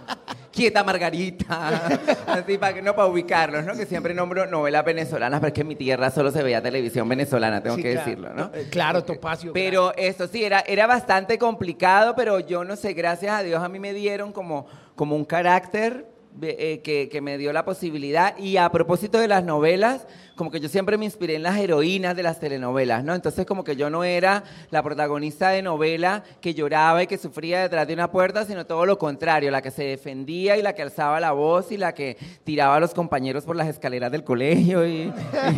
[0.53, 1.87] Quieta Margarita,
[2.27, 3.75] así para que no para ubicarlos, ¿no?
[3.75, 7.09] Que siempre nombro novelas venezolanas, pero es que en mi tierra solo se veía televisión
[7.09, 8.07] venezolana, tengo Sí, que claro.
[8.07, 8.51] decirlo, ¿no?
[8.55, 9.53] Eh, Claro, Topacio.
[9.53, 13.69] Pero eso sí, era, era bastante complicado, pero yo no sé, gracias a Dios a
[13.69, 16.07] mí me dieron como, como un carácter
[16.41, 18.37] eh, que, que me dio la posibilidad.
[18.39, 22.17] Y a propósito de las novelas, como que yo siempre me inspiré en las heroínas
[22.17, 23.15] de las telenovelas, ¿no?
[23.15, 27.61] Entonces como que yo no era la protagonista de novela que lloraba y que sufría
[27.61, 30.83] detrás de una puerta, sino todo lo contrario, la que se defendía y la que
[30.83, 34.87] alzaba la voz y la que tiraba a los compañeros por las escaleras del colegio.
[34.87, 35.13] Y,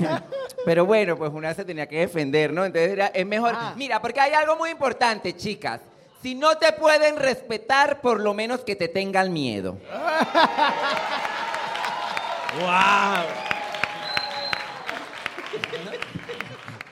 [0.64, 2.64] pero bueno, pues una se tenía que defender, ¿no?
[2.64, 3.54] Entonces era, es mejor.
[3.76, 5.80] Mira, porque hay algo muy importante, chicas.
[6.24, 9.76] Si no te pueden respetar, por lo menos que te tengan miedo.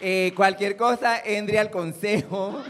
[0.05, 2.61] Eh, cualquier cosa, entre al consejo.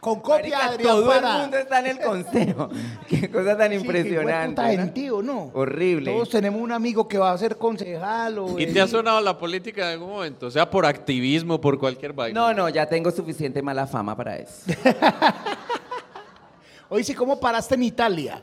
[0.00, 2.70] Con copia, Marica, Adrián todo el mundo está en el consejo.
[3.08, 4.62] Qué cosa tan Sí, impresionante.
[4.62, 4.68] hueputa ¿no?
[4.70, 5.50] gentío, ¿no?
[5.52, 6.10] Horrible.
[6.10, 8.58] Todos tenemos un amigo que va a ser concejal o...
[8.58, 10.46] ¿Y te ha sonado la política en algún momento?
[10.46, 12.40] O sea, por activismo, por cualquier vaina.
[12.40, 14.62] No, no, ya tengo suficiente mala fama para eso.
[16.88, 18.42] Oíste, ¿cómo paraste en Italia?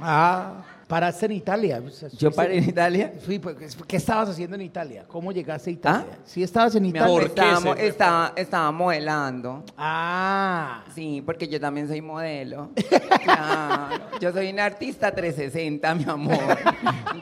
[0.00, 1.82] Ah, paraste en Italia.
[2.18, 3.14] Yo paré en Italia.
[3.26, 3.56] Sí, pues,
[3.88, 5.06] ¿qué estabas haciendo en Italia?
[5.08, 6.06] ¿Cómo llegaste a Italia?
[6.12, 6.16] ¿Ah?
[6.26, 7.06] Sí, estabas en Italia.
[7.06, 9.64] amor, ¿Por qué estábamos, estaba- estábamos modelando.
[9.78, 12.72] Ah, Sí, porque yo también soy modelo.
[13.24, 14.04] Claro.
[14.20, 16.58] Yo soy una artista 360, mi amor.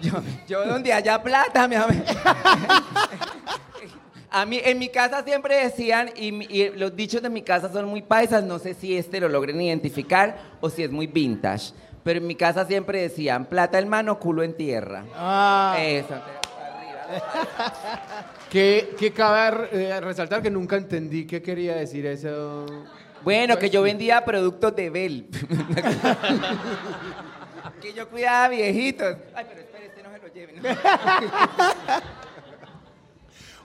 [0.01, 0.15] Yo,
[0.49, 1.95] yo donde haya plata, mi amor.
[4.33, 7.87] A mí, en mi casa siempre decían, y, y los dichos de mi casa son
[7.87, 11.73] muy paisas, no sé si este lo logren identificar o si es muy vintage,
[12.11, 15.05] pero en mi casa siempre decían, plata en mano, culo en tierra.
[15.15, 15.77] ah.
[15.79, 16.17] Eso,
[18.51, 22.67] Que, que cabe eh, resaltar que nunca entendí qué quería decir eso.
[23.23, 25.29] Bueno, que yo vendía productos de Bell.
[27.81, 29.17] que yo cuidaba viejitos.
[29.33, 30.57] Ay, pero espere, este no se lo lleven.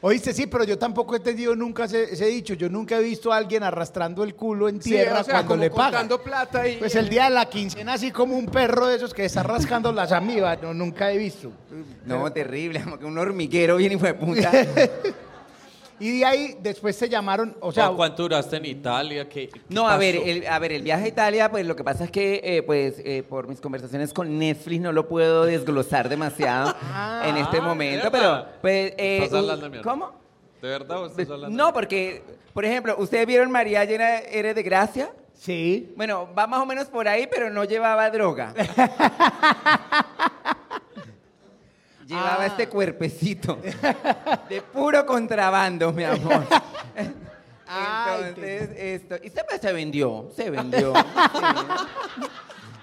[0.01, 2.53] Oíste, sí, pero yo tampoco he entendido nunca ese, ese dicho.
[2.53, 5.49] Yo nunca he visto a alguien arrastrando el culo en Sí, tierra o sea, cuando
[5.49, 6.09] como le pagan.
[6.23, 6.77] plata y...
[6.77, 9.91] Pues el día de la quincena, así como un perro de esos que está rascando
[9.91, 11.51] las amibas, no, nunca he visto.
[12.05, 14.51] No, terrible, como que un hormiguero bien hijo de puta.
[15.99, 19.29] Y de ahí después se llamaron, o sea, ¿Cuánto duraste en Italia?
[19.29, 21.83] ¿Qué, qué No, a ver, el, a ver, el viaje a Italia, pues lo que
[21.83, 26.09] pasa es que, eh, pues, eh, por mis conversaciones con Netflix no lo puedo desglosar
[26.09, 26.75] demasiado
[27.25, 29.81] en este Ah, momento, pero, pues, eh, ¿Estás hablando de?
[29.81, 30.11] ¿Cómo?
[30.61, 31.55] ¿De verdad o estás hablando?
[31.57, 32.23] No, porque,
[32.53, 35.09] por ejemplo, ¿ustedes vieron María llena eres de gracia?
[35.37, 35.93] sí.
[35.95, 38.53] Bueno, va más o menos por ahí, pero no llevaba droga.
[42.05, 42.45] llevaba Ah.
[42.47, 43.59] este cuerpecito
[44.49, 46.45] de puro contrabando, mi amor.
[47.67, 49.15] Ay, Entonces, esto.
[49.23, 50.93] Y se, se vendió, se vendió.
[50.95, 51.01] sí.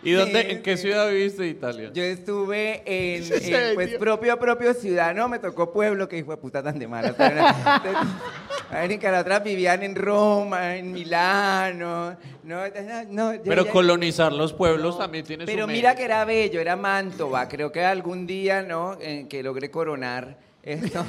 [0.03, 1.91] ¿Y dónde, Sí, en qué ciudad viviste de Italia?
[1.95, 3.25] Yo estuve en,
[3.75, 7.15] pues, propio, propio ciudad, no, me tocó pueblo, que hijo de puta tan de mala.
[7.17, 7.41] pero
[8.83, 12.63] en otras vivían en Roma, en Milano, no,
[13.11, 15.77] no, Pero ya- colonizar los pueblos también tiene su pero mérito.
[15.79, 17.49] mira que era bello, era Mantova.
[17.49, 18.97] Creo que algún día, ¿no?
[19.01, 21.05] En que logré coronar esto,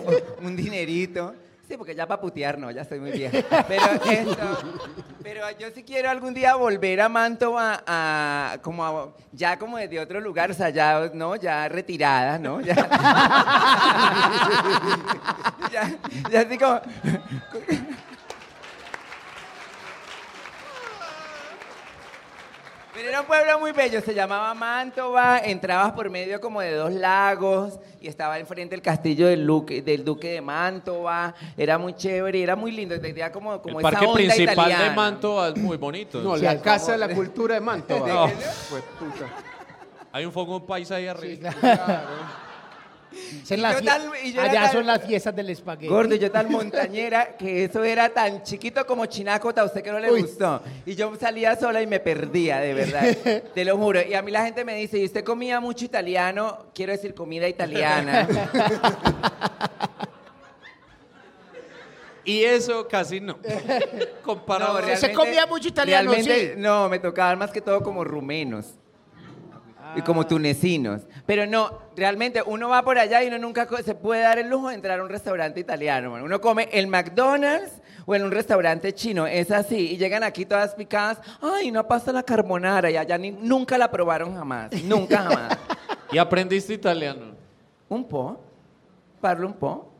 [0.42, 1.34] un dinerito.
[1.66, 3.38] Sí, porque ya para putear no, ya estoy muy vieja.
[3.66, 4.58] Pero esto,
[5.22, 9.98] pero yo sí quiero algún día volver a Mantova a, como a- ya como desde
[9.98, 11.36] otro lugar, o sea, ya, ¿no?
[11.36, 12.60] Ya retirada, ¿no?
[12.60, 12.74] Ya,
[15.72, 15.98] ya,
[16.30, 16.80] ya así como,
[22.96, 27.78] era un pueblo muy bello, se llamaba Mantova, entrabas por medio como de dos lagos
[28.00, 32.54] y estaba enfrente el castillo del, duque- del duque de Mantova, era muy chévere, era
[32.56, 34.84] muy lindo, tenía como, como el esa parque onda principal italiana.
[34.90, 36.20] de Mantova es muy bonito.
[36.20, 38.06] No, Sí, la Casa de la Cultura de Mantova.
[38.14, 38.28] No.
[38.28, 39.26] Fue puta.
[40.12, 41.50] Hay un foco paisa ahí arriba.
[41.50, 42.43] En
[43.50, 45.88] Y las yo fie- tal- y yo era allá tal- son las fiestas del espagueti.
[45.92, 49.90] Gordo, y yo tan montañera que eso era tan chiquito como Chinacota, a usted que
[49.92, 50.22] no le Uy.
[50.22, 50.62] gustó.
[50.86, 53.02] Y yo salía sola y me perdía, de verdad.
[53.54, 54.00] Te lo juro.
[54.02, 56.66] Y a mí la gente me dice, ¿y usted comía mucho italiano?
[56.74, 58.26] Quiero decir, comida italiana.
[62.26, 63.36] Y eso casi no.
[64.24, 64.72] Comparado.
[64.74, 66.60] No, Se realmente- comía mucho italiano, realmente, sí.
[66.60, 68.74] No, me tocaban más que todo como rumenos.
[69.96, 70.04] Y Ah.
[70.04, 71.02] como tunecinos.
[71.26, 74.68] Pero no, realmente uno va por allá y uno nunca se puede dar el lujo
[74.68, 76.14] de entrar a un restaurante italiano.
[76.14, 77.70] Uno come el McDonald's
[78.06, 79.26] o en un restaurante chino.
[79.26, 79.92] Es así.
[79.92, 81.20] Y llegan aquí todas picadas.
[81.40, 82.90] Ay, una pasta a la carbonara.
[82.90, 84.72] Y allá ni- nunca la probaron jamás.
[84.84, 85.58] Nunca jamás.
[86.12, 87.34] ¿Y aprendiste italiano?
[87.88, 88.40] un po.
[89.20, 89.90] Parlo un po.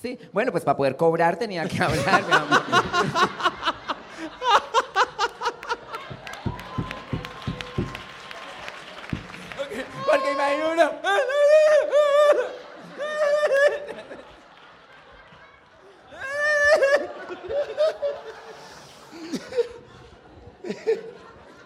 [0.00, 0.16] Sí.
[0.32, 2.62] Bueno, pues para poder cobrar tenía que hablar, mi amor.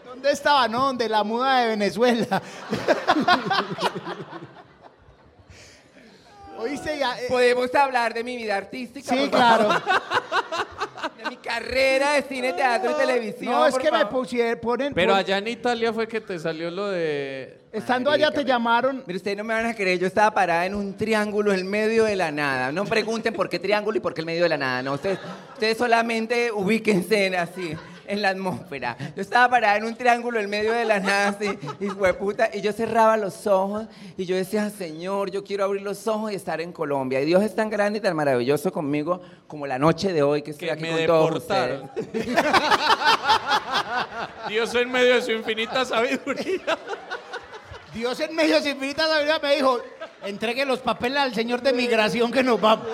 [0.04, 0.68] ¿Dónde estaba?
[0.68, 2.42] No, donde la muda de Venezuela.
[6.58, 6.98] ¿Oíste?
[6.98, 9.08] Ya, eh, Podemos hablar de mi vida artística.
[9.14, 9.82] sí, por favor?
[9.82, 10.02] claro.
[11.52, 13.52] Carrera de cine, teatro y televisión.
[13.52, 14.94] No, es por que me pusieron, ponen...
[14.94, 17.58] Pero allá en Italia fue que te salió lo de...
[17.70, 19.02] Estando allá te llamaron...
[19.06, 22.04] Mire, ustedes no me van a creer, yo estaba parada en un triángulo en medio
[22.04, 22.72] de la nada.
[22.72, 24.82] No pregunten por qué triángulo y por qué el medio de la nada.
[24.82, 25.18] No, ustedes,
[25.52, 27.76] ustedes solamente ubíquense en así,
[28.12, 28.96] en la atmósfera.
[29.16, 32.50] Yo estaba parada en un triángulo en medio de la nada, así, y fue puta,
[32.52, 33.86] y yo cerraba los ojos
[34.16, 37.20] y yo decía, Señor, yo quiero abrir los ojos y estar en Colombia.
[37.20, 40.50] Y Dios es tan grande y tan maravilloso conmigo como la noche de hoy que
[40.52, 41.80] estoy Que aquí me con todos ustedes.
[44.48, 46.78] Dios en medio de su infinita sabiduría.
[47.94, 49.80] Dios en medio de su infinita sabiduría me dijo,
[50.24, 52.86] entregue los papeles al señor de migración que nos vamos.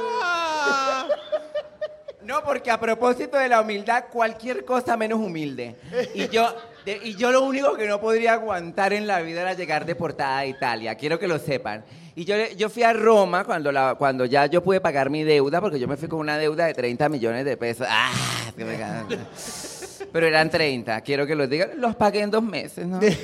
[2.29, 5.77] No, porque a propósito de la humildad, cualquier cosa menos humilde.
[6.15, 6.55] Y yo,
[6.85, 10.39] de- y yo lo único que no podría aguantar en la vida era llegar deportada
[10.41, 10.95] a Italia.
[10.95, 11.83] Quiero que lo sepan.
[12.15, 15.61] Y yo, yo fui a Roma cuando, la, cuando ya yo pude pagar mi deuda,
[15.63, 17.87] porque yo me fui con una deuda de 30 millones de pesos.
[17.89, 18.13] ¡Ah!
[18.55, 18.77] que me.
[20.13, 21.71] Pero eran 30, quiero que los digan.
[21.77, 22.99] Los pagué en dos meses, ¿no?
[23.01, 23.17] Chi-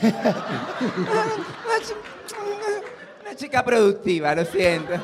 [3.21, 4.95] Una chica productiva, lo siento.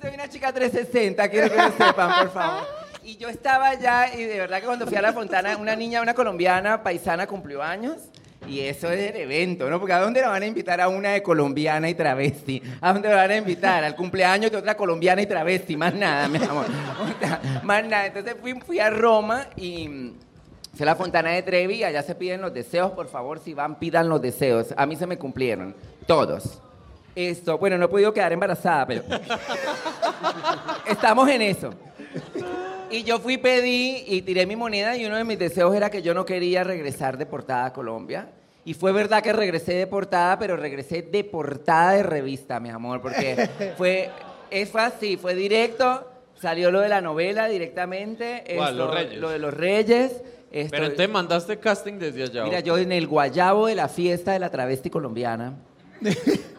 [0.00, 2.64] Soy una chica 360, quiero que lo sepan, por favor.
[3.02, 6.02] Y yo estaba allá, y de verdad que cuando fui a la fontana, una niña,
[6.02, 7.96] una colombiana paisana cumplió años.
[8.48, 9.80] Y eso es el evento, ¿no?
[9.80, 12.62] Porque ¿a dónde la van a invitar a una de colombiana y travesti?
[12.80, 13.82] ¿A dónde la van a invitar?
[13.82, 16.66] Al cumpleaños de otra colombiana y travesti, más nada, mi amor.
[17.62, 18.06] Más nada.
[18.06, 20.12] Entonces fui, fui a Roma y
[20.74, 23.78] fui a la Fontana de Trevi, allá se piden los deseos, por favor, si van,
[23.78, 24.74] pidan los deseos.
[24.76, 25.74] A mí se me cumplieron,
[26.06, 26.60] todos.
[27.16, 29.02] Esto, bueno, no he podido quedar embarazada, pero
[30.86, 31.70] estamos en eso.
[32.90, 36.02] Y yo fui, pedí y tiré mi moneda y uno de mis deseos era que
[36.02, 38.28] yo no quería regresar deportada a Colombia.
[38.66, 43.48] Y fue verdad que regresé deportada, pero regresé deportada de revista, mi amor, porque
[43.78, 44.10] fue,
[44.50, 46.06] es fue así, fue directo,
[46.38, 48.44] salió lo de la novela directamente.
[48.56, 48.74] ¿Cuál?
[48.74, 49.20] esto, Los Reyes.
[49.20, 50.12] Lo de los Reyes.
[50.50, 52.44] esto- Pero te mandaste casting desde allá.
[52.44, 55.54] Mira, yo en el guayabo de la fiesta de la travesti colombiana.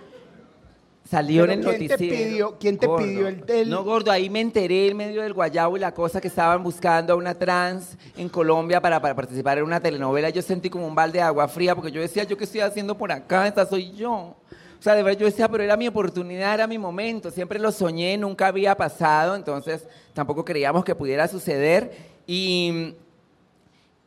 [1.09, 3.05] Salió en el ¿quién te pidió- quién te Gordo.
[3.05, 6.19] pidió el- el- No, gordo, ahí me enteré en medio del guayabo y la cosa
[6.19, 10.29] que estaban buscando a una trans en Colombia para, para participar en una telenovela.
[10.29, 12.97] Yo sentí como un balde de agua fría porque yo decía, ¿yo qué estoy haciendo
[12.97, 13.47] por acá?
[13.47, 14.35] Esta soy yo.
[14.79, 17.31] O sea, de verdad yo decía, pero era mi oportunidad, era mi momento.
[17.31, 21.91] Siempre lo soñé, nunca había pasado, entonces tampoco creíamos que pudiera suceder.
[22.27, 22.93] Y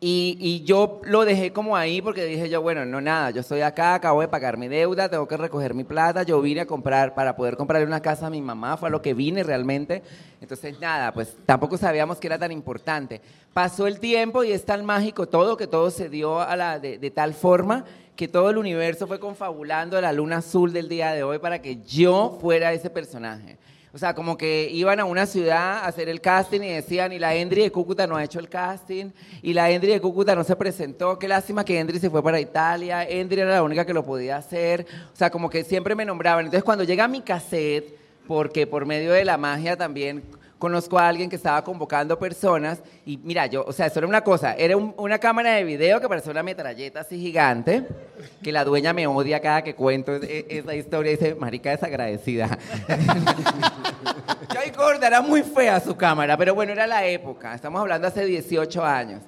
[0.03, 3.61] y, y yo lo dejé como ahí porque dije yo, bueno, no nada, yo estoy
[3.61, 7.15] acá, acabo de pagar mi deuda, tengo que recoger mi plata, yo vine a comprar,
[7.15, 10.03] para poder comprarle una casa a mi mamá, fue a lo que vine realmente.
[10.41, 13.21] Entonces, nada, pues tampoco sabíamos que era tan importante.
[13.53, 16.97] Pasó el tiempo y es tan mágico todo que todo se dio a la, de,
[16.97, 17.85] de tal forma
[18.17, 21.83] que todo el universo fue confabulando la luna azul del día de hoy para que
[21.85, 23.59] yo fuera ese personaje.
[23.93, 27.19] O sea, como que iban a una ciudad a hacer el casting y decían, y
[27.19, 29.07] la Endri de Cúcuta no ha hecho el casting,
[29.43, 32.39] y la Endri de Cúcuta no se presentó, qué lástima que Endri se fue para
[32.39, 36.05] Italia, Endri era la única que lo podía hacer, o sea, como que siempre me
[36.05, 36.45] nombraban.
[36.45, 40.23] Entonces, cuando llega mi cassette, porque por medio de la magia también
[40.61, 44.23] conozco a alguien que estaba convocando personas, y mira, yo, o sea, eso era una
[44.23, 47.85] cosa, era un- una cámara de video que parecía una metralleta así gigante,
[48.43, 52.57] que la dueña me odia cada que cuento e- esa historia, dice, marica desagradecida.
[54.59, 57.55] Ay, gorda, era muy fea su cámara, pero bueno, era la época.
[57.55, 59.23] Estamos hablando hace 18 años.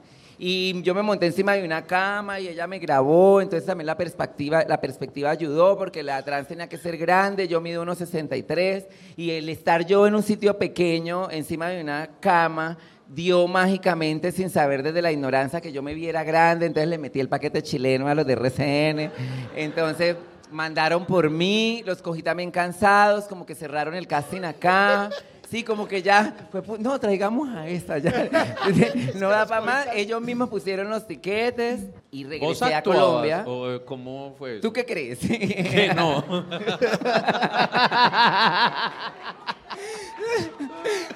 [0.44, 3.96] Y yo me monté encima de una cama y ella me grabó, entonces también la
[3.96, 8.88] perspectiva, la perspectiva ayudó porque la trans tenía que ser grande, yo mido unos 63
[9.16, 12.76] y el estar yo en un sitio pequeño encima de una cama
[13.06, 17.20] dio mágicamente sin saber desde la ignorancia que yo me viera grande, entonces le metí
[17.20, 19.12] el paquete chileno a los de RCN,
[19.54, 20.16] entonces
[20.50, 25.08] mandaron por mí, los cogí también cansados, como que cerraron el casting acá.
[25.52, 28.10] Sí, como que ya, fue no, traigamos a esta ya.
[29.16, 29.86] No da para más.
[29.94, 31.80] Ellos mismos pusieron los tiquetes
[32.10, 33.44] y ¿Vos regresé a actuabas Colombia.
[33.46, 34.62] ¿O eh, cómo fue eso?
[34.62, 35.18] ¿Tú qué crees?
[35.28, 36.24] Que no.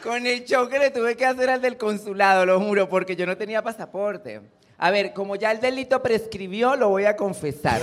[0.02, 3.24] Con el show que le tuve que hacer al del consulado, lo juro, porque yo
[3.24, 4.42] no tenía pasaporte.
[4.76, 7.80] A ver, como ya el delito prescribió, lo voy a confesar.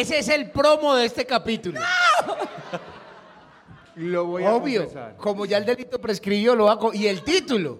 [0.00, 1.78] Ese es el promo de este capítulo.
[3.96, 4.80] Lo voy a Obvio.
[4.84, 5.16] confesar.
[5.16, 7.78] Como ya el delito prescribió, lo co- Y el título.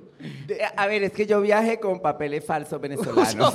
[0.76, 3.54] A ver, es que yo viajé con papeles falsos venezolanos.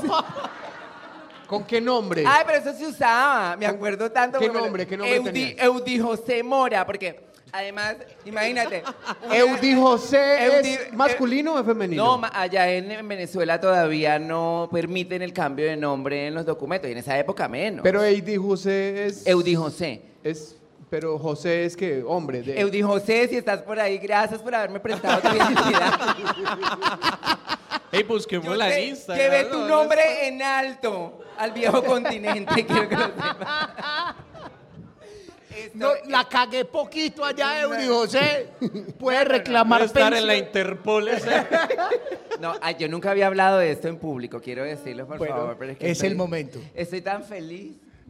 [1.47, 2.23] ¿Con qué nombre?
[2.25, 3.55] Ay, pero eso se usaba.
[3.55, 4.39] Me acuerdo tanto.
[4.39, 4.87] ¿Qué porque me lo- nombre?
[4.87, 5.61] ¿Qué nombre Eudi, tenías?
[5.63, 7.23] Eudi José Mora, porque
[7.57, 7.95] además,
[8.25, 8.83] imagínate.
[9.25, 12.03] una- Eudi José Eudi- es masculino o es femenino?
[12.03, 16.45] No, ma- allá en, en Venezuela todavía no permiten el cambio de nombre en los
[16.45, 17.81] documentos, y en esa época menos.
[17.83, 19.25] Pero Eudi José es.
[19.27, 20.01] Eudi José.
[20.23, 20.55] Es,
[20.89, 22.41] pero José es que hombre.
[22.41, 25.99] De, Eudi José, si estás por ahí, gracias por haberme prestado tu identidad.
[27.91, 29.23] Hey, busquémosla Yo en te- Instagram.
[29.25, 29.49] Llevé ¿no?
[29.49, 34.15] tu ¿Dónde nombre en alto al viejo continente, quiero que lo sepas.
[35.55, 38.47] Esto- No, la cagué poquito allá, Eudi José.
[38.99, 40.35] Puede reclamar Puede estar en la.
[40.37, 41.07] Interpol.
[41.07, 41.29] ese.
[42.39, 45.55] No, ay, yo nunca había hablado de esto en público, quiero decirlo, por Bueno, favor.
[45.57, 46.59] Pero es, que es estoy- el momento.
[46.75, 47.77] Estoy tan feliz.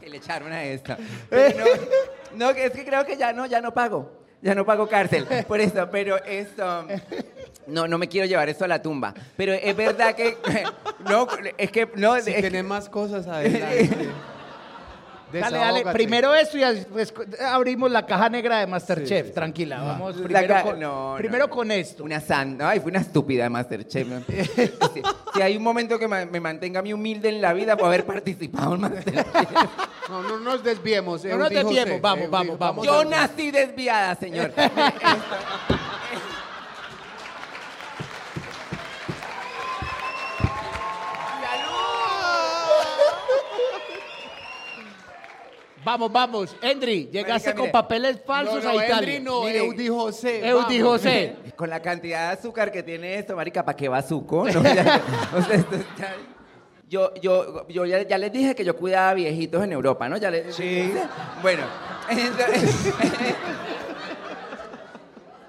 [0.00, 0.98] que le echaron a esta.
[1.30, 1.64] Pero
[2.36, 4.20] no, no, que es que creo que ya no, ya no pago.
[4.42, 6.86] Ya no pago cárcel por eso, pero esto...
[7.68, 9.14] No, no me quiero llevar esto a la tumba.
[9.36, 10.36] Pero es verdad que...
[11.08, 11.88] No, es que...
[11.94, 13.88] No, Si es que- tenés más cosas adelante.
[15.40, 15.84] Dale, dale.
[15.92, 19.22] Primero esto y después abrimos la caja negra de Masterchef.
[19.22, 19.34] Sí, sí.
[19.34, 21.50] Tranquila, vamos primero, ca- con, no, primero no.
[21.50, 22.04] con esto.
[22.04, 22.70] Una santa.
[22.70, 24.06] Ay, fue una estúpida de Masterchef.
[24.26, 25.02] si,
[25.34, 28.04] si hay un momento que me mantenga a mí humilde en la vida, puedo haber
[28.04, 29.26] participado en Masterchef.
[30.08, 31.24] No, no nos desviemos.
[31.24, 31.74] No nos Eudi José.
[31.76, 32.84] desviemos, vamos, Eudi, vamos, vamos.
[32.86, 34.52] Yo nací desviada, señor.
[45.84, 46.54] Vamos, vamos.
[46.62, 47.72] Endri, llegaste Marica, con mire.
[47.72, 49.14] papeles falsos no, a no, Italia.
[49.14, 49.58] Henry no, Mire.
[49.58, 50.48] Eudi José.
[50.48, 51.00] Eudi vamos.
[51.02, 51.36] José.
[51.56, 54.54] Con la cantidad de azúcar que tiene esto, marica, ¿para qué va azúcar?
[54.62, 55.00] No, ya-
[55.36, 56.14] o sea, esto está-
[56.88, 60.16] yo, yo, yo ya, ya les dije que yo cuidaba viejitos en Europa, ¿no?
[60.18, 60.92] Ya les, Sí.
[61.40, 61.62] Bueno,
[62.08, 62.92] entonces-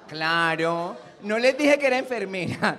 [0.08, 2.78] claro, no les dije que era enfermera.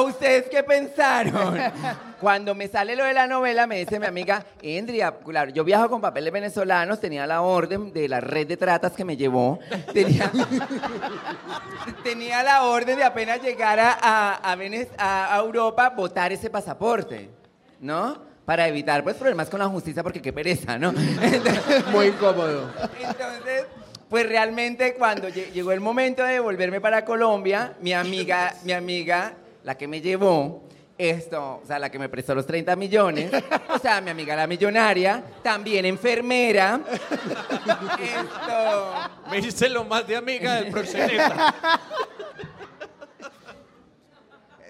[0.00, 1.58] ¿O ustedes qué pensaron?
[2.20, 5.88] Cuando me sale lo de la novela, me dice mi amiga, Endria, claro, yo viajo
[5.88, 9.58] con papeles venezolanos, tenía la orden de la red de tratas que me llevó,
[9.94, 10.30] tenía,
[12.02, 16.50] tenía la orden de apenas llegar a, a, a Venez- a- a Europa, votar ese
[16.50, 17.30] pasaporte,
[17.80, 18.18] ¿no?
[18.44, 20.90] Para evitar pues problemas con la justicia, porque qué pereza, ¿no?
[20.90, 22.70] Entonces, Muy incómodo.
[23.00, 23.64] entonces,
[24.08, 29.32] pues realmente cuando lle- llegó el momento de volverme para Colombia, mi amiga, mi amiga,
[29.64, 30.64] la que me llevó,
[30.96, 33.30] esto, o sea, la que me prestó los 30 millones,
[33.74, 36.80] o sea, mi amiga la millonaria, también enfermera,
[38.02, 38.92] esto,
[39.30, 41.54] Me hice lo más de amiga del proxeneta.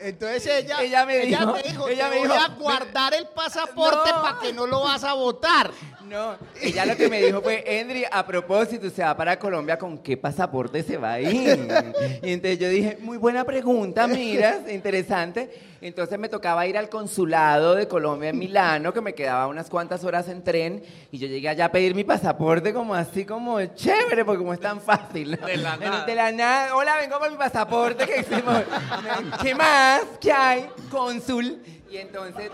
[0.03, 4.11] Entonces ella, Ella me dijo- dijo, ella "Te me voy dijo, a guardar el pasaporte
[4.15, 4.23] No.
[4.23, 5.71] para que no lo vas a votar.
[6.09, 9.99] No, ella lo que me dijo fue, Endri, a propósito, se va para Colombia, ¿con
[9.99, 11.31] qué pasaporte se va a ir?
[12.23, 15.51] Y entonces yo dije, muy buena pregunta, mira, interesante.
[15.81, 20.05] Entonces me tocaba ir al consulado de Colombia en Milano, que me quedaba unas cuantas
[20.05, 24.25] horas en tren, y yo llegué allá a pedir mi pasaporte como así, como chévere,
[24.25, 25.39] porque como es tan fácil.
[25.41, 25.47] ¿no?
[25.47, 26.05] De la nada.
[26.05, 28.63] De la nada, hola, vengo por mi pasaporte, ¿qué hicimos?
[29.43, 30.03] ¿Qué más?
[30.21, 30.69] ¿Qué hay?
[30.91, 31.63] Cónsul.
[31.91, 32.51] Y entonces,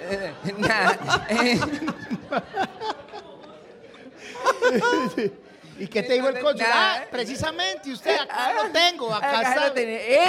[0.00, 0.98] eh, nada.
[5.16, 5.32] eh,
[5.80, 6.96] ¿Y qué te dijo el nada.
[6.98, 9.80] Ah, precisamente usted, acá lo tengo, acá, Acá está.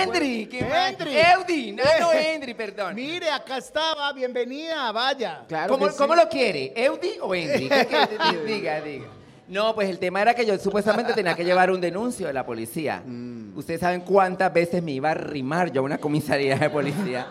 [0.02, 0.60] Endri, ¿qué?
[0.60, 1.18] Endri.
[1.18, 2.96] Eudi, no, no, Endri, perdón.
[2.96, 5.44] Mire, acá estaba, bienvenida, vaya.
[5.50, 5.96] Claro ¿Cómo, sí.
[5.98, 6.72] cómo lo quiere?
[6.74, 7.68] ¿Eudi o Endri?
[7.68, 9.08] ¿Qué diga, diga.
[9.50, 12.46] No, pues el tema era que yo supuestamente tenía que llevar un denuncio de la
[12.46, 13.04] policía.
[13.56, 17.28] Ustedes saben cuántas veces me iba a rimar yo a una comisaría de policía.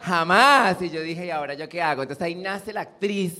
[0.00, 0.80] Jamás.
[0.80, 2.00] Y yo dije, ¿y ahora yo qué hago?
[2.00, 3.34] Entonces ahí nace la actriz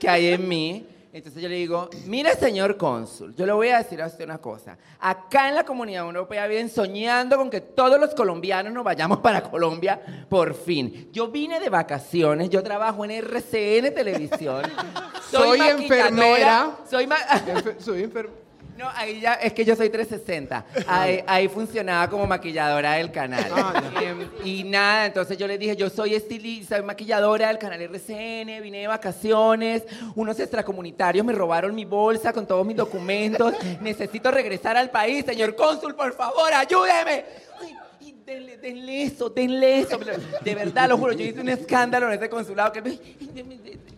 [0.00, 0.88] que hay en mí.
[1.14, 4.38] Entonces yo le digo, mire señor cónsul, yo le voy a decir a usted una
[4.38, 4.76] cosa.
[4.98, 9.40] Acá en la comunidad europea vienen soñando con que todos los colombianos nos vayamos para
[9.40, 11.08] Colombia por fin.
[11.12, 14.62] Yo vine de vacaciones, yo trabajo en RCN Televisión.
[15.30, 15.70] Soy maquilladora,
[16.08, 16.76] enfermera.
[16.90, 18.34] Soy ma- Enfer- Soy enfermo.
[18.76, 20.64] No, ahí ya, es que yo soy 360.
[20.88, 23.44] Ahí, ahí funcionaba como maquilladora del canal.
[23.54, 27.80] Ah, Em, y nada, entonces yo le dije, yo soy estilista, soy maquilladora del canal
[27.80, 29.84] RCN, vine de vacaciones,
[30.16, 35.54] unos extracomunitarios me robaron mi bolsa con todos mis documentos, necesito regresar al país, señor
[35.54, 37.24] cónsul, por favor, ayúdeme.
[37.60, 39.98] Ay, y denle, denle eso, denle eso.
[40.42, 42.98] De verdad, lo juro, yo hice un escándalo en ese consulado que me-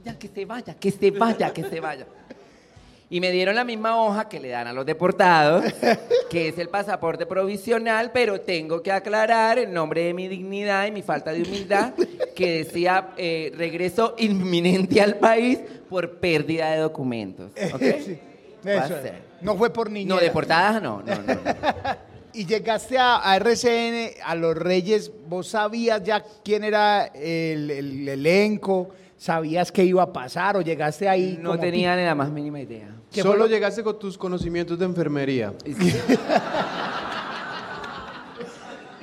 [0.04, 2.06] ya que se vaya, que se vaya, que se vaya.
[3.08, 5.64] Y me dieron la misma hoja que le dan a los deportados,
[6.30, 10.90] que es el pasaporte provisional, pero tengo que aclarar en nombre de mi dignidad y
[10.90, 11.94] mi falta de humildad
[12.34, 17.52] que decía eh, regreso inminente al país por pérdida de documentos.
[17.74, 17.82] ¿ok?
[18.04, 18.18] Sí,
[18.64, 18.96] eso,
[19.40, 20.16] no fue por niñera.
[20.16, 21.34] No, deportadas no, no, no.
[21.34, 21.40] no.
[22.36, 28.06] Y llegaste a, a RCN, a Los Reyes, ¿vos sabías ya quién era el, el
[28.06, 28.90] elenco?
[29.18, 31.38] ¿Sabías qué iba a pasar o llegaste ahí?
[31.40, 32.88] No como tenía ni la más mínima idea.
[33.10, 35.54] ¿Qué fue Solo lo- llegaste con tus conocimientos de enfermería.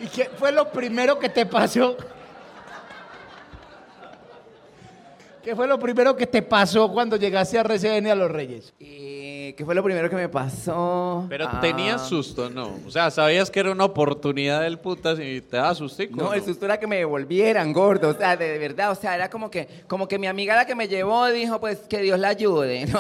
[0.04, 1.96] ¿Y qué fue lo primero que te pasó?
[5.44, 8.74] ¿Qué fue lo primero que te pasó cuando llegaste a RCN a Los Reyes?
[9.46, 11.26] Eh, ¿Qué fue lo primero que me pasó?
[11.28, 11.60] Pero Ah.
[11.60, 12.80] tenías susto, ¿no?
[12.88, 16.16] O sea, sabías que era una oportunidad del putas y te daba sustico.
[16.16, 19.30] No, el susto era que me devolvieran, gordo, o sea, de, verdad, o sea, era
[19.30, 22.30] como que, como que mi amiga la que me llevó dijo, pues, que Dios la
[22.30, 23.00] ayude, ¿no?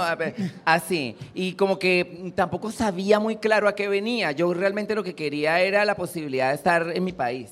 [0.66, 5.16] Así, y como que tampoco sabía muy claro a qué venía, yo realmente lo que
[5.16, 7.52] quería era la posibilidad de estar en mi país.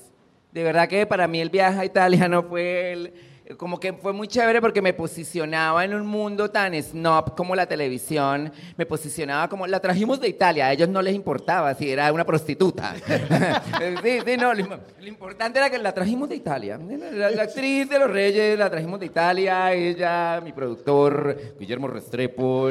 [0.52, 3.12] De verdad que para mí el viaje a Italia no fue el-
[3.56, 7.66] como que fue muy chévere porque me posicionaba en un mundo tan snob como la
[7.66, 12.12] televisión, me posicionaba como, la trajimos de Italia, a ellos no les importaba si era
[12.12, 12.94] una prostituta.
[14.02, 16.78] sí, sí, no, lo, importante era que la trajimos de Italia.
[17.12, 22.70] La, actriz de los Reyes la trajimos de Italia, ella, mi productor, Guillermo Restrepo,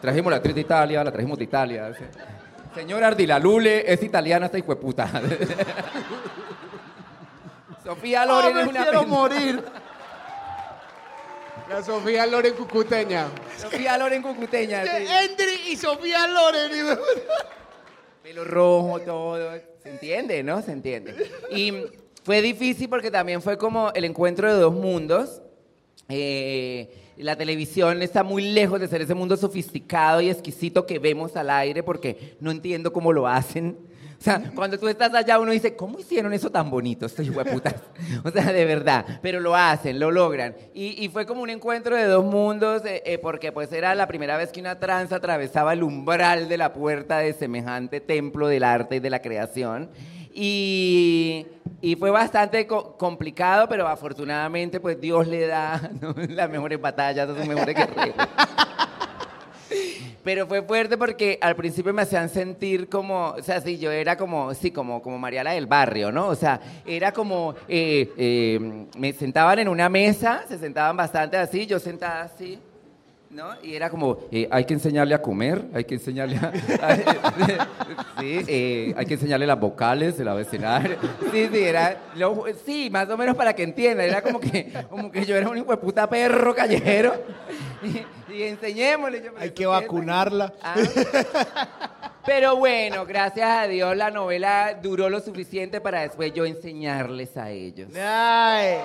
[0.00, 1.92] trajimos la actriz de Italia, la trajimos de Italia.
[2.74, 5.10] Señora Ardilalule es italiana esta hijo de puta.
[7.88, 9.64] Sofía Loren Ah, es una quiero morir.
[11.70, 13.28] La Sofía Loren Cucuteña.
[13.56, 14.84] Sofía Loren cucuteña.
[14.84, 15.06] sí.
[15.08, 16.98] Endri y Sofía Loren.
[18.22, 19.52] Pelo rojo, todo.
[19.82, 20.60] Se entiende, ¿no?
[20.60, 21.14] Se entiende.
[21.50, 21.72] Y
[22.24, 25.40] fue difícil porque también fue como el encuentro de dos mundos.
[26.10, 31.36] Eh, la televisión está muy lejos de ser ese mundo sofisticado y exquisito que vemos
[31.36, 33.78] al aire porque no entiendo cómo lo hacen.
[34.18, 37.74] O sea, cuando tú estás allá uno dice, ¿cómo hicieron eso tan bonito estos hueputas?
[38.24, 40.56] O sea, de verdad, pero lo hacen, lo logran.
[40.74, 44.08] Y, y fue como un encuentro de dos mundos eh, eh, porque pues era la
[44.08, 48.64] primera vez que una trans atravesaba el umbral de la puerta de semejante templo del
[48.64, 49.88] arte y de la creación.
[50.34, 51.46] Y,
[51.80, 56.14] y fue bastante co- complicado, pero afortunadamente pues Dios le da ¿no?
[56.28, 58.16] las mejores batallas a sus mejores guerreros.
[60.28, 64.18] Pero fue fuerte porque al principio me hacían sentir como, o sea, sí, yo era
[64.18, 66.26] como, sí, como, como Mariala del barrio, ¿no?
[66.26, 71.64] O sea, era como, eh, eh, me sentaban en una mesa, se sentaban bastante así,
[71.64, 72.58] yo sentada así,
[73.30, 73.50] ¿no?
[73.62, 76.52] Y era como, eh, hay que enseñarle a comer, hay que enseñarle a...
[78.20, 80.96] sí, eh, hay que enseñarle las vocales, el abecedario.
[81.32, 85.10] Sí, sí, era, lo- sí, más o menos para que entienda, era como que, como
[85.10, 87.14] que yo era un hijo de puta perro callejero.
[87.82, 89.22] Y, y enseñémosle.
[89.22, 90.52] yo, Hay ¿eso que vacunarla.
[90.62, 90.74] Ah.
[92.26, 97.50] Pero bueno, gracias a Dios la novela duró lo suficiente para después yo enseñarles a
[97.50, 97.88] ellos.
[97.96, 98.76] Ay.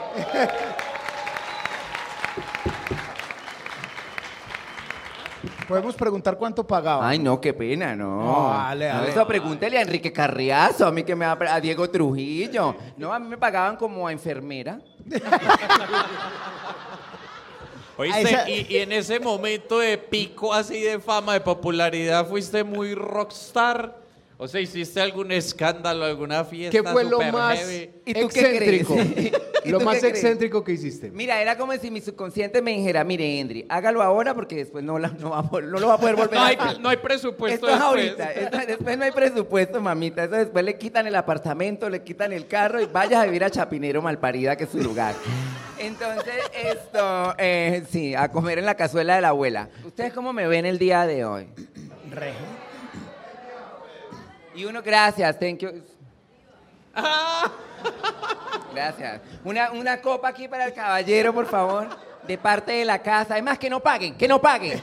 [5.73, 7.07] Podemos preguntar cuánto pagaba.
[7.09, 8.21] Ay, no, qué pena, no.
[8.23, 11.89] No, dale, eso pregúntele a Enrique Carriazo, a mí que me va a a Diego
[11.89, 12.75] Trujillo.
[12.97, 14.79] No, a mí me pagaban como a enfermera.
[17.97, 22.63] Oíste, Esa- y, y en ese momento de pico así de fama, de popularidad, fuiste
[22.63, 24.02] muy rockstar.
[24.43, 27.89] O sea, ¿hiciste algún escándalo, alguna fiesta ¿Qué fue lo super más heavy?
[28.05, 28.93] ¿Y tú qué excéntrico?
[28.95, 29.31] crees?
[29.65, 30.15] ¿Y lo tú más qué crees?
[30.15, 31.11] excéntrico que hiciste.
[31.11, 34.99] Mira, era como si mi subconsciente me dijera, mire, Endri, hágalo ahora porque después no,
[34.99, 36.81] la- no, va a vol- no lo va a poder volver No a hay, hacer.
[36.81, 38.19] no hay presupuesto Esto es después.
[38.19, 40.25] ahorita, esto- después no hay presupuesto, mamita.
[40.25, 43.49] Eso después le quitan el apartamento, le quitan el carro y vayas a vivir a
[43.49, 45.15] Chapinero Malparida, que es su lugar.
[45.79, 46.33] Entonces,
[46.65, 49.69] esto, eh, sí, a comer en la cazuela de la abuela.
[49.85, 51.47] ¿Ustedes cómo me ven el día de hoy?
[54.55, 55.83] Y uno, gracias, thank you.
[58.73, 59.21] Gracias.
[59.43, 61.89] Una, una copa aquí para el caballero, por favor,
[62.27, 63.33] de parte de la casa.
[63.33, 64.81] Además, que no paguen, que no paguen.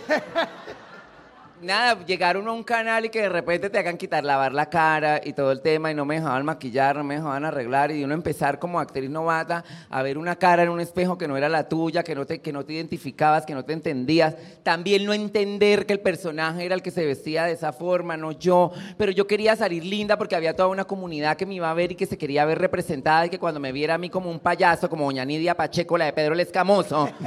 [1.62, 5.20] Nada, llegaron a un canal y que de repente te hagan quitar, lavar la cara
[5.22, 8.14] y todo el tema y no me dejaban maquillar, no me dejaban arreglar y uno
[8.14, 11.68] empezar como actriz novata a ver una cara en un espejo que no era la
[11.68, 14.36] tuya, que no te, que no te identificabas, que no te entendías.
[14.62, 18.32] También no entender que el personaje era el que se vestía de esa forma, no
[18.32, 18.72] yo.
[18.96, 21.92] Pero yo quería salir linda porque había toda una comunidad que me iba a ver
[21.92, 24.40] y que se quería ver representada y que cuando me viera a mí como un
[24.40, 27.10] payaso, como doña Nidia Pacheco, la de Pedro el Escamoso.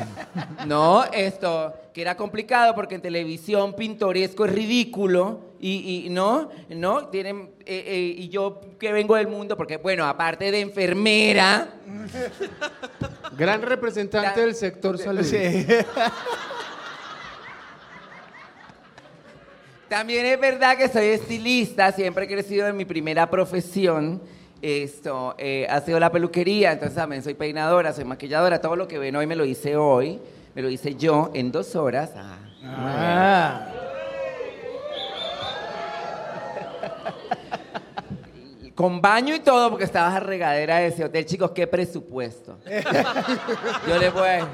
[0.65, 7.07] No, esto, que era complicado porque en televisión pintoresco es ridículo y, y no, no,
[7.07, 11.75] tienen, eh, eh, y yo que vengo del mundo, porque bueno, aparte de enfermera,
[13.37, 15.23] Gran representante del sector salud.
[15.23, 15.37] Sí.
[19.89, 24.21] también es verdad que soy estilista, siempre he crecido en mi primera profesión.
[24.61, 28.97] Esto eh, ha sido la peluquería, entonces también soy peinadora, soy maquilladora, todo lo que
[28.97, 30.21] ven hoy me lo hice hoy,
[30.55, 32.11] me lo hice yo en dos horas.
[32.15, 32.37] Ah.
[32.63, 33.69] Ah.
[38.75, 41.27] Con baño y todo, porque estabas a regadera de ese hotel.
[41.27, 42.57] Chicos, qué presupuesto.
[43.87, 44.49] Yo les voy a decir.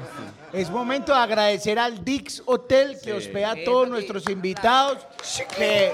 [0.52, 3.92] Es momento de agradecer al Dix Hotel que hospeda a todos sí.
[3.92, 4.98] nuestros invitados,
[5.56, 5.92] que,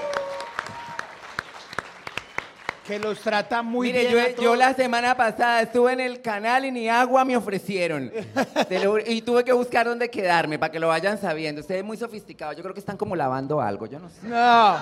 [2.87, 4.11] que los trata muy Mire, bien.
[4.11, 8.11] yo, a yo la semana pasada estuve en el canal y ni agua me ofrecieron.
[8.83, 11.59] Lo y tuve que buscar dónde quedarme para que lo vayan sabiendo.
[11.61, 12.55] Ustedes muy sofisticados.
[12.55, 13.87] Yo creo que están como lavando algo.
[13.87, 14.27] Yo no sé.
[14.27, 14.77] No.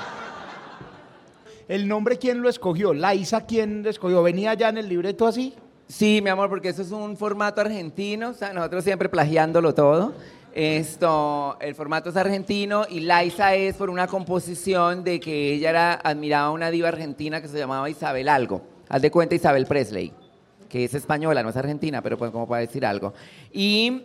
[1.68, 2.94] El nombre, ¿quién lo escogió?
[2.94, 4.22] Laisa, ¿quién lo escogió?
[4.22, 5.56] ¿Venía ya en el libreto así?
[5.88, 10.14] Sí, mi amor, porque eso es un formato argentino, o sea, nosotros siempre plagiándolo todo.
[10.56, 15.94] Esto, el formato es argentino y Laisa es por una composición de que ella era,
[15.96, 18.62] admiraba a una diva argentina que se llamaba Isabel Algo.
[18.88, 20.14] Haz de cuenta Isabel Presley,
[20.70, 23.14] que es española, no es argentina, pero pues como para decir algo.
[23.52, 24.04] Y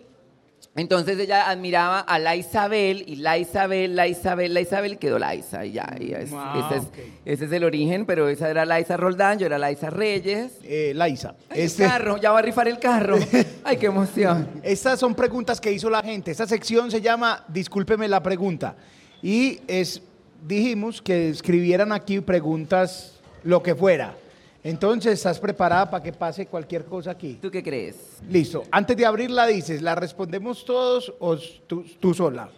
[0.76, 5.66] entonces ella admiraba a la Isabel y la Isabel, la Isabel, la Isabel quedó Laisa.
[5.66, 6.98] Y ya, y es- Ah, ese, es, ok.
[7.24, 10.52] ese es el origen, pero esa era Laisa Roldán, yo era Laisa Reyes.
[10.62, 10.94] Eh.
[10.98, 11.18] Ay,
[11.50, 13.16] Este- El carro, ya va a rifar el carro.
[13.64, 14.48] Ay, qué emoción.
[14.62, 16.30] Estas son preguntas que hizo la gente.
[16.30, 18.76] Esta sección se llama Discúlpeme la pregunta.
[19.22, 20.00] Y es,
[20.46, 24.14] dijimos que escribieran aquí preguntas, lo que fuera.
[24.62, 27.38] Entonces, ¿estás preparada para que pase cualquier cosa aquí?
[27.40, 28.18] ¿Tú qué crees?
[28.28, 28.64] Listo.
[28.70, 31.36] Antes de abrirla dices, ¿la respondemos todos o
[31.66, 32.50] tú, tú sola?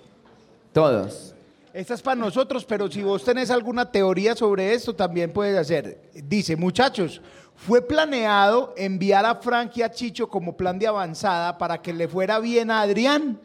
[0.72, 1.34] Todos.
[1.72, 6.11] Esta es para nosotros, pero si vos tenés alguna teoría sobre esto, también puedes hacer.
[6.12, 7.22] Dice, muchachos,
[7.55, 12.09] fue planeado enviar a Frank y a Chicho como plan de avanzada para que le
[12.09, 13.38] fuera bien a Adrián.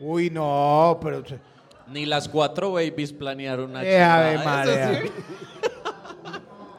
[0.00, 1.22] Uy, no, pero...
[1.88, 5.12] Ni las cuatro babies planearon una Eh.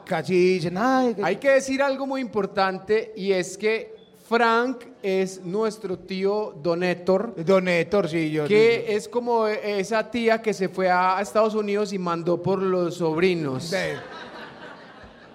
[0.04, 3.94] Casi dicen, ay, que- Hay que decir algo muy importante y es que
[4.28, 8.46] Frank es nuestro tío Don Héctor, Don Héctor, sí, yo...
[8.46, 12.96] que es como esa tía que se fue a Estados Unidos y mandó por los
[12.96, 13.64] sobrinos.
[13.64, 13.76] Sí.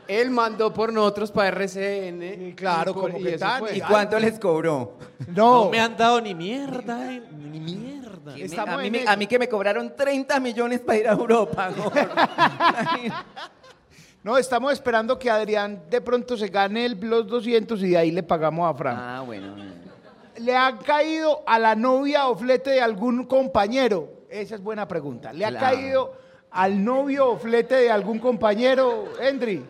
[0.07, 2.53] Él mandó por nosotros para RCN.
[2.55, 3.63] Claro, y por- como y que tan-.
[3.75, 4.97] ¿Y cuánto les cobró?
[5.35, 8.33] No, No me han dado ni mierda, eh, ni mierda.
[8.35, 11.71] Me- a, mí, me- a mí que me cobraron 30 millones para ir a Europa.
[14.27, 18.11] no, estamos esperando que Adrián de pronto se gane el, los 200 y de ahí
[18.11, 18.97] le pagamos a Frank.
[19.01, 19.55] ah, bueno.
[20.39, 24.09] ¿Le han caído a la novia o flete de algún compañero?
[24.29, 25.31] Esa es buena pregunta.
[25.31, 25.65] ¿Le ha Claro.
[25.65, 26.13] caído
[26.51, 29.63] al novio o flete de algún compañero, Endry?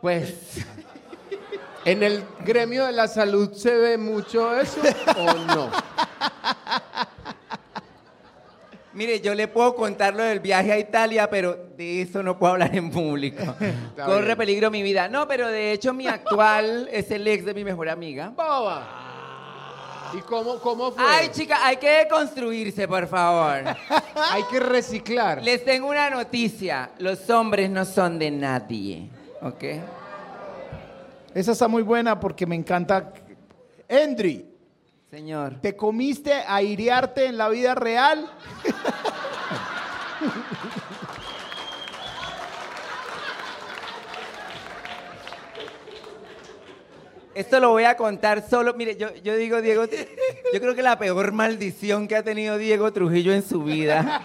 [0.00, 0.58] Pues,
[1.84, 4.80] ¿En el gremio de la salud se ve mucho eso
[5.18, 5.70] o no?
[8.94, 12.52] mire, yo le puedo contar lo del viaje a Italia, pero de eso no puedo
[12.52, 13.42] hablar en público.
[13.96, 14.38] Corre bien.
[14.38, 15.08] peligro mi vida.
[15.08, 18.30] No, pero de hecho mi actual es el ex de mi mejor amiga.
[18.30, 19.10] Boba.
[20.14, 21.02] ¿Y cómo, cómo fue?
[21.06, 23.64] Ay, chica, hay que deconstruirse, por favor.
[24.30, 25.42] Hay que reciclar.
[25.42, 26.90] Les tengo una noticia.
[26.98, 29.08] Los hombres no son de nadie,
[29.40, 29.64] ¿ok?
[31.34, 33.10] Esa está muy buena porque me encanta.
[33.88, 34.51] Endry,
[35.12, 35.60] Señor.
[35.60, 38.30] ¿te comiste a iriarte en la vida real?
[47.34, 48.72] Esto lo voy a contar solo.
[48.72, 52.90] Mire, yo, yo digo, Diego, yo creo que la peor maldición que ha tenido Diego
[52.90, 54.22] Trujillo en su vida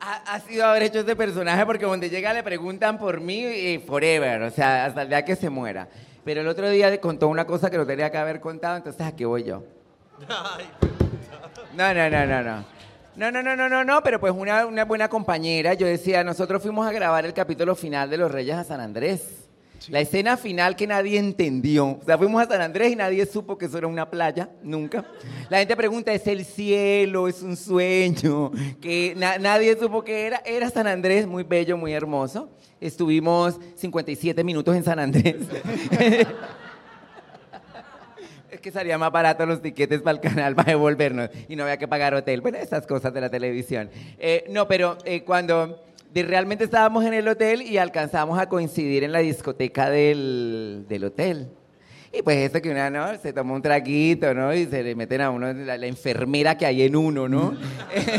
[0.00, 3.78] ha, ha sido haber hecho este personaje porque donde llega le preguntan por mí y
[3.78, 5.88] forever, o sea, hasta el día que se muera.
[6.24, 9.14] Pero el otro día contó una cosa que no tenía que haber contado, entonces ¿a
[9.16, 9.64] qué voy yo?
[11.74, 12.64] No, no, no, no, no.
[13.14, 15.74] No, no, no, no, no, no, pero pues una, una buena compañera.
[15.74, 19.48] Yo decía, nosotros fuimos a grabar el capítulo final de Los Reyes a San Andrés.
[19.88, 21.86] La escena final que nadie entendió.
[22.00, 25.04] O sea, fuimos a San Andrés y nadie supo que eso era una playa, nunca.
[25.50, 27.28] La gente pregunta, ¿es el cielo?
[27.28, 28.50] ¿Es un sueño?
[28.80, 30.42] Que na- nadie supo que era.
[30.44, 32.50] Era San Andrés, muy bello, muy hermoso.
[32.80, 35.36] Estuvimos 57 minutos en San Andrés.
[38.50, 41.78] Es que salía más barato los tiquetes para el canal para devolvernos y no había
[41.78, 42.42] que pagar hotel.
[42.42, 43.88] Bueno, esas cosas de la televisión.
[44.18, 49.04] Eh, no, pero eh, cuando de- realmente estábamos en el hotel y alcanzamos a coincidir
[49.04, 51.48] en la discoteca del, del hotel.
[52.12, 53.16] Y pues eso que una, ¿no?
[53.18, 54.52] Se toma un traguito, ¿no?
[54.54, 57.56] Y se le meten a uno la, la enfermera que hay en uno, ¿no?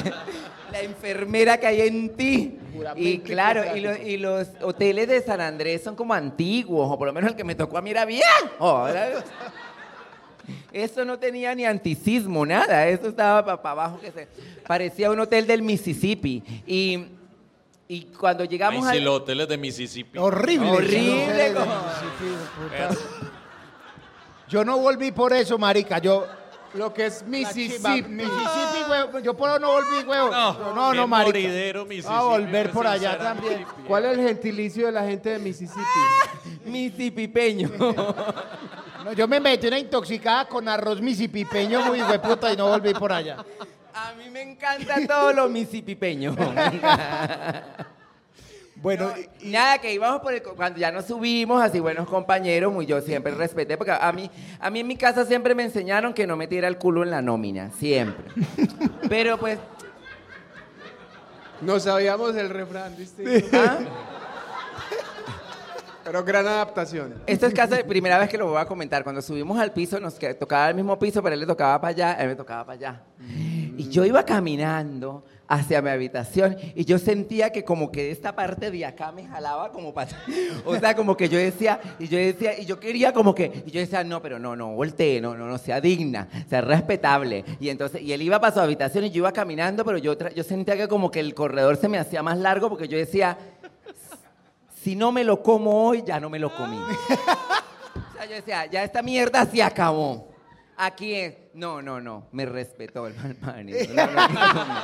[0.72, 2.58] la enfermera que hay en ti.
[2.96, 7.06] Y claro, y, lo- y los hoteles de San Andrés son como antiguos, o por
[7.08, 8.88] lo menos el que me tocó a mí era viejo.
[8.88, 9.24] Era-
[10.74, 12.88] eso no tenía ni anticismo, nada.
[12.88, 14.28] Eso estaba para abajo que se
[14.68, 16.44] parecía un hotel del Mississippi.
[16.66, 17.06] Y,
[17.88, 20.18] y cuando Ay, llegamos sí, al los hoteles de Mississippi.
[20.18, 20.72] Horrible.
[20.72, 22.98] horrible, Yo no- como-
[24.50, 25.98] Yo no volví por eso, marica.
[26.00, 26.26] Yo.
[26.76, 28.90] Lo que es Mississippi, Mississippi.
[28.90, 29.20] Huevo.
[29.20, 30.32] Yo por eso no volví, huevo.
[30.32, 31.40] No, no, no, marica.
[31.40, 33.64] moridero, Mississippi, A volver por allá también.
[33.88, 35.82] ¿Cuál es el gentilicio de la gente de Mississippi?
[36.66, 37.70] Mississippipeño.
[39.06, 43.12] No, yo me metí una intoxicada con arroz misipipeño muy hueputa y no volví por
[43.12, 43.38] allá.
[43.94, 46.36] A mí me encanta todo lo mississippipeño.
[48.76, 52.86] Bueno, Y nada, que íbamos por el, cuando ya nos subimos, así buenos compañeros, muy
[52.86, 54.30] yo siempre respeté, porque a mí,
[54.60, 57.22] a mí en mi casa siempre me enseñaron que no metiera el culo en la
[57.22, 58.26] nómina, siempre.
[59.10, 59.58] Pero pues,
[61.62, 63.48] No sabíamos el refrán, distinto.
[63.54, 63.78] ¿ah?
[66.04, 67.16] Pero gran adaptación.
[67.26, 69.04] esto es caso de primera vez que lo voy a comentar.
[69.04, 72.14] Cuando subimos al piso, nos tocaba el mismo piso, pero él le tocaba para allá,
[72.14, 73.02] él me tocaba para allá.
[73.78, 78.72] Y yo iba caminando hacia mi habitación y yo sentía que como que esta parte
[78.72, 80.10] de acá me jalaba como para...
[80.66, 83.72] O sea, como que yo decía, y yo decía, y yo quería como que, y
[83.72, 87.44] yo decía, no, pero no, no, voltee, no, no, no, sea digna, sea respetable.
[87.60, 90.44] Y entonces, y él iba para su habitación y yo iba caminando, pero yo, yo
[90.44, 93.38] sentía que como que el corredor se me hacía más largo porque yo decía,
[94.84, 96.78] si no me lo como hoy, ya no me lo comí.
[97.96, 100.34] O sea, yo decía, ya esta mierda se acabó.
[100.78, 101.36] Aquí es.
[101.54, 102.28] No, no, no.
[102.32, 103.66] Me respetó el mal.
[103.66, 104.76] No, no, no, no.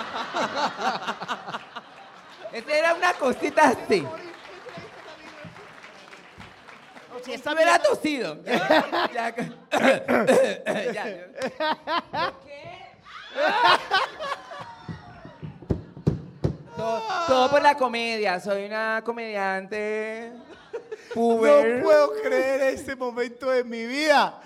[2.52, 4.06] Esa era una cosita así.
[7.24, 8.38] si Esta me era tosido.
[8.46, 9.34] Ya,
[10.74, 11.16] ya, ya.
[16.80, 18.40] Todo, todo por la comedia.
[18.40, 20.32] Soy una comediante.
[21.14, 21.80] Puber.
[21.80, 24.40] no puedo creer este momento de mi vida.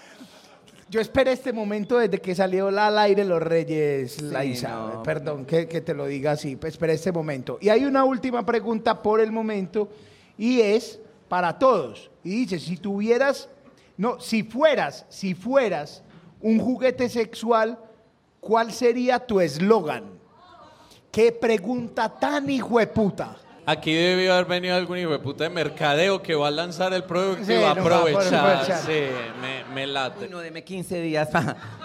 [0.89, 5.67] Yo esperé este momento desde que salió la al aire Los Reyes, no, Perdón que,
[5.67, 7.59] que te lo diga así, pues esperé este momento.
[7.61, 9.89] Y hay una última pregunta por el momento
[10.35, 12.09] y es para todos.
[12.23, 13.49] Y dice, si tuvieras,
[13.97, 16.03] no, si fueras, si fueras
[16.41, 17.77] un juguete sexual,
[18.39, 20.12] ¿cuál sería tu eslogan?
[21.13, 23.35] Qué pregunta tan hijo de puta.
[23.67, 27.03] Aquí debió haber venido algún hijo de puta de mercadeo que va a lanzar el
[27.03, 28.33] producto Sí, y va a no va a aprovechar.
[28.35, 28.79] aprovechar.
[28.79, 29.01] Sí,
[29.39, 30.25] me, me late.
[30.25, 31.29] Uy, no, deme 15 días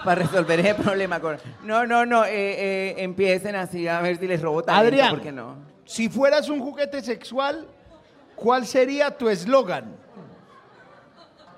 [0.03, 1.19] para resolver ese problema.
[1.21, 1.37] Con...
[1.63, 5.21] No, no, no, eh, eh, empiecen así a ver si les robo talento, Adrián, ¿por
[5.21, 5.55] qué no?
[5.85, 7.67] si fueras un juguete sexual,
[8.35, 9.95] ¿cuál sería tu eslogan?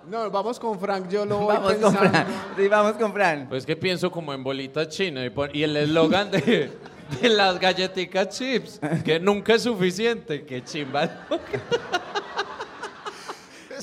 [0.08, 2.10] No, vamos con Frank, yo lo voy Vamos con pensando.
[2.10, 2.26] Fran.
[2.58, 3.48] Sí, vamos con Fran.
[3.50, 6.72] Pues que pienso como en bolita china y, pon- y el eslogan de,
[7.20, 11.10] de las galletitas chips, que nunca es suficiente, que chimba.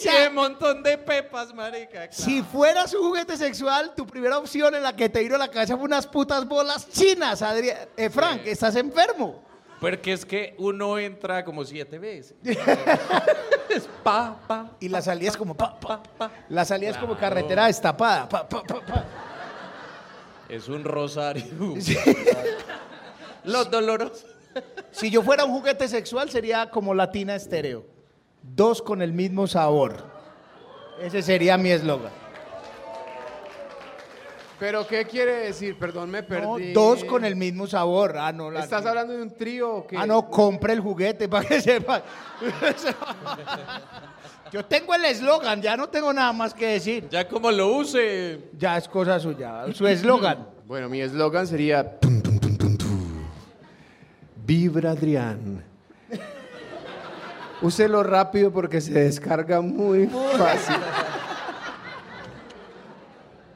[0.04, 2.08] y un montón de pepas, marica.
[2.08, 2.12] claro.
[2.12, 5.48] Si fueras un juguete sexual, tu primera opción en la que te vino a la
[5.48, 7.88] cabeza fue unas putas bolas chinas, Adrián.
[7.96, 9.42] Eh, Frank, estás enfermo.
[9.80, 12.34] Porque es que uno entra como siete veces.
[12.42, 14.72] es pa, pa.
[14.80, 16.02] Y la salida es como pa, pa.
[16.02, 16.30] pa.
[16.48, 18.28] La salida es como carretera destapada.
[18.28, 19.04] pa, pa, pa, pa.
[20.48, 21.44] Es un rosario.
[23.48, 24.26] Los dolorosos.
[24.90, 27.84] Si yo fuera un juguete sexual, sería como latina estéreo.
[28.42, 30.04] Dos con el mismo sabor.
[31.00, 32.10] Ese sería mi eslogan.
[34.58, 35.78] Pero ¿qué quiere decir?
[35.78, 36.72] Perdón, me No, perdí.
[36.72, 38.16] dos con el mismo sabor.
[38.18, 39.96] Ah, no, la- ¿Estás hablando de un trío o qué?
[39.96, 42.02] Ah, no, compre el juguete para que sepa.
[44.50, 47.08] Yo tengo el eslogan, ya no tengo nada más que decir.
[47.08, 48.50] Ya como lo use.
[48.58, 49.66] Ya es cosa suya.
[49.74, 50.48] Su eslogan.
[50.66, 51.98] Bueno, mi eslogan sería...
[54.48, 55.62] Vibra Adrián.
[57.60, 60.76] Úselo rápido porque se descarga muy fácil.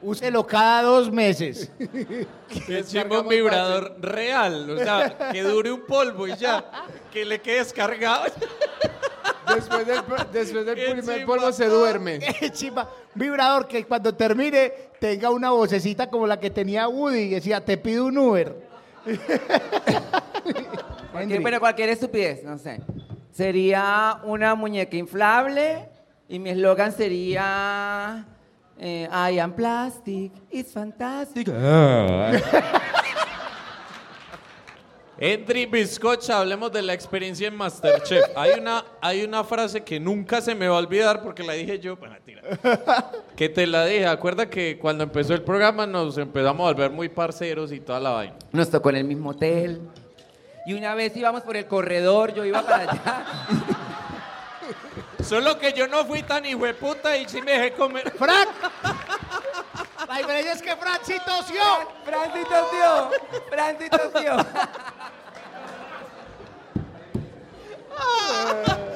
[0.03, 1.71] Úselo cada dos meses.
[2.67, 4.69] Que chimba un vibrador real.
[4.69, 6.63] O sea, que dure un polvo y ya.
[7.11, 8.25] Que le quede descargado.
[9.55, 11.25] Después del, después primer chimba.
[11.25, 12.19] polvo se duerme.
[12.39, 12.87] Qué chimba.
[13.15, 17.65] Un vibrador que cuando termine tenga una vocecita como la que tenía Woody y decía,
[17.65, 18.62] te pido un Uber.
[21.11, 22.81] Cualquier, bueno, cualquier estupidez, no sé.
[23.31, 25.89] Sería una muñeca inflable
[26.27, 28.25] y mi eslogan sería
[28.79, 31.47] eh, I am plastic, it's fantastic.
[35.23, 38.25] Endri Bizcocha, hablemos de la experiencia en Masterchef.
[38.35, 41.79] Hay una, hay una frase que nunca se me va a olvidar porque la dije
[41.79, 41.95] yo.
[41.95, 42.41] Bueno, mentira.
[43.37, 44.05] Que te la dije.
[44.05, 48.09] Acuerda que cuando empezó el programa nos empezamos a volver muy parceros y toda la
[48.09, 48.35] vaina.
[48.51, 49.79] Nos tocó en el mismo hotel.
[50.65, 53.25] Y una vez íbamos por el corredor, yo iba para allá.
[55.23, 58.11] Solo que yo no fui tan hijueputa y sí me dejé comer.
[58.11, 58.49] ¡Frank!
[60.13, 61.63] La diferencia es que Frank sí tosió.
[62.05, 63.11] Tosió,
[63.49, 64.37] Francis tosió.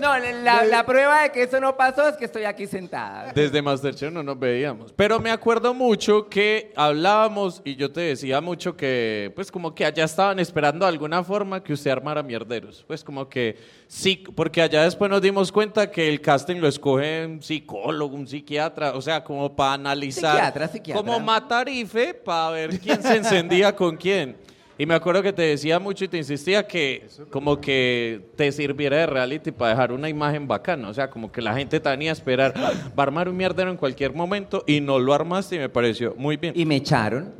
[0.00, 3.32] No, la, la prueba de que eso no pasó es que estoy aquí sentada.
[3.32, 4.92] Desde Masterchef no nos veíamos.
[4.92, 9.84] Pero me acuerdo mucho que hablábamos y yo te decía mucho que, pues como que
[9.84, 12.84] allá estaban esperando de alguna forma que usted armara mierderos.
[12.86, 17.26] Pues como que sí, porque allá después nos dimos cuenta que el casting lo escoge
[17.26, 20.36] un psicólogo, un psiquiatra, o sea, como para analizar.
[20.36, 21.02] Psiquiatra, psiquiatra.
[21.02, 24.36] Como matarife para ver quién se encendía con quién.
[24.80, 28.96] Y me acuerdo que te decía mucho y te insistía que como que te sirviera
[28.98, 30.88] de reality para dejar una imagen bacana.
[30.88, 33.36] O sea, como que la gente te venía a esperar, "Ah, va a armar un
[33.36, 36.52] mierdero en cualquier momento y no lo armaste y me pareció muy bien.
[36.56, 37.34] Y me echaron.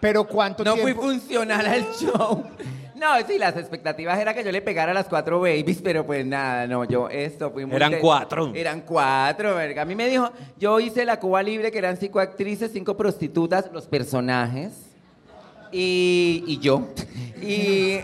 [0.00, 1.02] Pero ¿cuánto No fui tiempo?
[1.02, 2.44] funcional al show.
[2.94, 6.24] No, sí, las expectativas era que yo le pegara a las cuatro babies, pero pues
[6.26, 7.76] nada, no, yo esto fui muy...
[7.76, 8.52] Eran de- cuatro.
[8.54, 9.82] Eran cuatro, verga.
[9.82, 13.70] A mí me dijo, yo hice la Cuba Libre, que eran cinco actrices, cinco prostitutas,
[13.72, 14.72] los personajes,
[15.72, 16.88] y, y yo.
[17.42, 18.00] Y,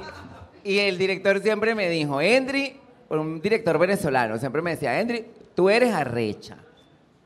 [0.62, 2.76] y el director siempre me dijo, Endri,
[3.10, 6.58] un director venezolano, siempre me decía, Endri, tú eres arrecha.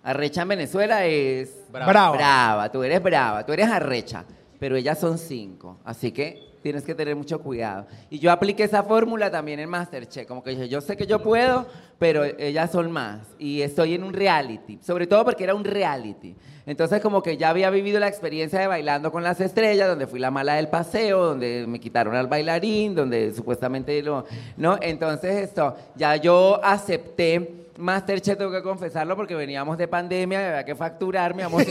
[0.03, 1.55] Arrecha en Venezuela es...
[1.71, 2.17] Brava.
[2.17, 4.25] Brava, tú eres brava, tú eres arrecha,
[4.59, 7.87] pero ellas son cinco, así que tienes que tener mucho cuidado.
[8.11, 11.23] Y yo apliqué esa fórmula también en Masterchef, como que dije, yo sé que yo
[11.23, 11.67] puedo,
[11.99, 13.21] pero ellas son más.
[13.39, 16.35] Y estoy en un reality, sobre todo porque era un reality.
[16.67, 20.21] Entonces como que ya había vivido la experiencia de bailando con las estrellas, donde fui
[20.21, 24.27] la mala del paseo, donde me quitaron al bailarín, donde supuestamente lo...
[24.57, 24.79] ¿No?
[24.83, 30.75] Entonces esto, ya yo acepté Masterchef tengo que confesarlo porque veníamos de pandemia, había que
[30.75, 31.65] facturar, mi amor,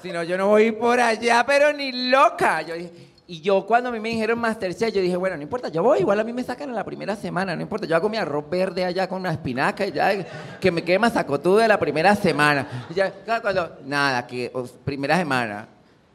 [0.00, 2.62] si no, yo no voy por allá, pero ni loca.
[2.62, 5.68] Yo dije, Y yo cuando a mí me dijeron Masterchef, yo dije, bueno, no importa,
[5.68, 8.08] yo voy, igual a mí me sacan en la primera semana, no importa, yo hago
[8.08, 10.10] mi arroz verde allá con una espinaca y ya,
[10.58, 12.86] que me quede masacotudo de la primera semana.
[12.92, 14.50] Ya, cuando, nada, que
[14.84, 15.68] primera semana,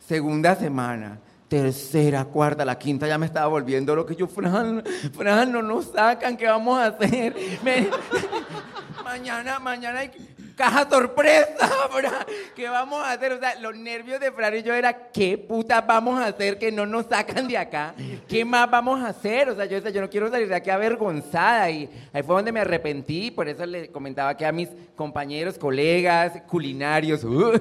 [0.06, 5.54] segunda semana, tercera, cuarta, la quinta ya me estaba volviendo lo que yo, Fran, Fran,
[5.54, 7.34] no nos sacan, ¿qué vamos a hacer?
[7.64, 7.88] Me-
[9.06, 10.12] mañana, mañana hay
[10.58, 11.70] caja sorpresa.
[12.56, 13.34] ¿Qué vamos a hacer?
[13.34, 16.72] O sea, los nervios de Fran y yo era, ¿qué puta vamos a hacer que
[16.72, 17.94] no nos sacan de acá?
[18.28, 19.50] ¿Qué más vamos a hacer?
[19.50, 21.70] O sea, yo decía, yo no quiero salir de aquí avergonzada.
[21.70, 26.42] Y ahí fue donde me arrepentí, por eso le comentaba que a mis compañeros, colegas,
[26.48, 27.52] culinarios, uh,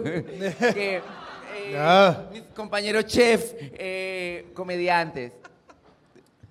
[0.73, 1.03] que,
[1.57, 5.33] eh, mis compañeros chef, eh, comediantes.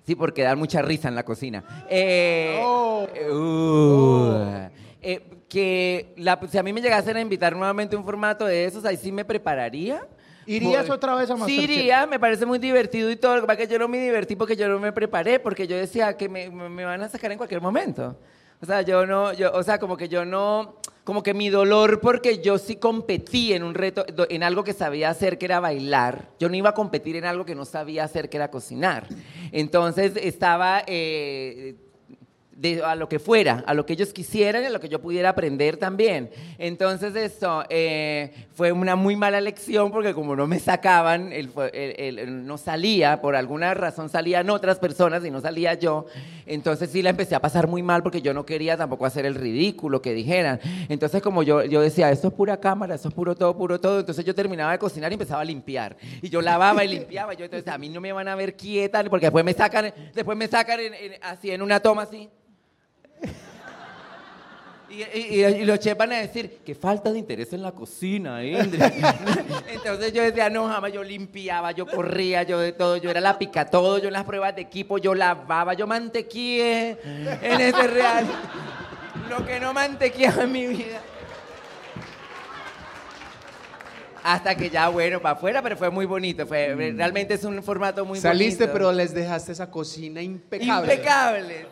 [0.06, 1.64] Sí, porque dan mucha risa en la cocina.
[1.88, 3.08] Eh, Oh.
[3.32, 4.68] uh,
[5.04, 8.84] eh, que la- si a mí me llegasen a invitar nuevamente un formato de esos,
[8.84, 10.06] ahí sí me prepararía.
[10.46, 11.70] ¿Irías otra vez a Sí, Masterchef?
[11.70, 13.36] iría, me parece muy divertido y todo.
[13.36, 15.66] Lo que pasa es que yo no me divertí porque yo no me preparé, porque
[15.66, 18.18] yo decía que me, me- van a sacar en cualquier momento.
[18.60, 22.00] O sea, yo no, yo, o sea, como que yo no, como que mi dolor
[22.00, 26.28] porque yo sí competí en un reto, en algo que sabía hacer, que era bailar.
[26.38, 29.06] Yo no iba a competir en algo que no sabía hacer, que era cocinar.
[29.52, 31.74] Entonces estaba eh,
[32.56, 35.00] de, a lo que fuera, a lo que ellos quisieran y a lo que yo
[35.00, 36.30] pudiera aprender también.
[36.58, 41.30] Entonces esto eh, fue una muy mala lección porque como no me sacaban,
[42.46, 46.06] no salía, por alguna razón salían otras personas y no salía yo,
[46.46, 49.34] entonces sí la empecé a pasar muy mal porque yo no quería tampoco hacer el
[49.34, 50.60] ridículo que dijeran.
[50.88, 54.00] Entonces como yo, yo decía, esto es pura cámara, esto es puro todo, puro todo,
[54.00, 55.96] entonces yo terminaba de cocinar y empezaba a limpiar.
[56.22, 59.02] Y yo lavaba y limpiaba, yo entonces a mí no me van a ver quieta
[59.04, 62.28] porque después me sacan, después me sacan en- así en una toma así.
[64.90, 67.72] Y, y- y- y los chefs van a decir, qué falta de interés en la
[67.72, 68.78] cocina, Indri.
[69.72, 73.36] Entonces yo decía, no, jamás yo limpiaba, yo corría, yo de todo, yo era la
[73.36, 76.96] pica todo, yo en las pruebas de equipo, yo lavaba, yo mantequé
[77.42, 78.24] en ese real.
[79.28, 81.00] Lo que no mantequeaba en mi vida.
[84.22, 86.46] Hasta que ya, bueno, para afuera, pero fue muy bonito.
[86.46, 88.72] Fue, Realmente es un formato muy Saliste, bonito.
[88.72, 90.94] pero les dejaste esa cocina impecable.
[90.94, 91.66] Impecable.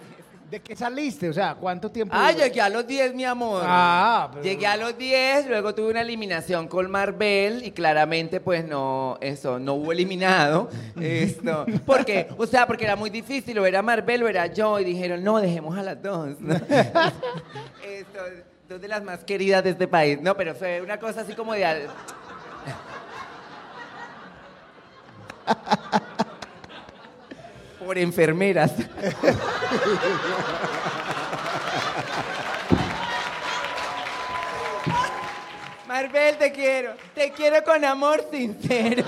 [0.52, 1.30] ¿De qué saliste?
[1.30, 2.14] O sea, ¿cuánto tiempo?
[2.14, 3.62] Ah, llegué a los 10, mi amor.
[3.64, 8.62] Ah, pero- Llegué a los 10, luego tuve una eliminación con Marvel y claramente pues
[8.62, 10.68] no, eso, no hubo eliminado.
[11.00, 14.84] Esto, porque, o sea, porque era muy difícil, o era Marvel o era yo, y
[14.84, 16.36] dijeron, no, dejemos a las dos.
[18.68, 20.20] dos de las más queridas de este país.
[20.20, 21.88] No, pero fue una cosa así como de...
[27.84, 28.72] Por enfermeras.
[35.86, 36.94] Marvel, te quiero.
[37.14, 39.04] Te quiero con amor sincero.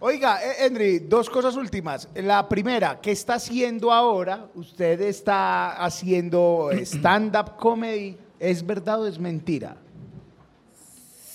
[0.00, 2.08] Oiga, eh, Henry, dos cosas últimas.
[2.14, 4.46] La primera, ¿qué está haciendo ahora?
[4.54, 8.18] Usted está haciendo stand-up comedy.
[8.40, 9.76] ¿Es verdad o es mentira?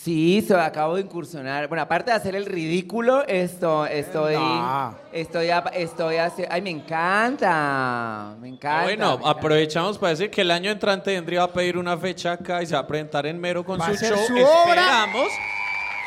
[0.07, 1.67] Sí, so, acabo de incursionar.
[1.67, 4.95] Bueno, aparte de hacer el ridículo, esto, estoy, No.
[5.11, 6.53] estoy, a- estoy haciendo.
[6.55, 8.79] Ay, me encanta, me encanta.
[8.79, 9.29] Ah, bueno, me encanta.
[9.31, 12.67] aprovechamos para decir que el año entrante Endri va a pedir una fecha acá y
[12.67, 14.17] se va a presentar en Mero con Va a su show.
[14.27, 14.45] su obra.
[14.45, 15.27] Esperamos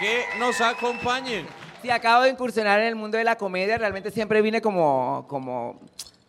[0.00, 1.46] que nos acompañen.
[1.82, 3.76] Sí, acabo de incursionar en el mundo de la comedia.
[3.76, 5.78] Realmente siempre vine como, como,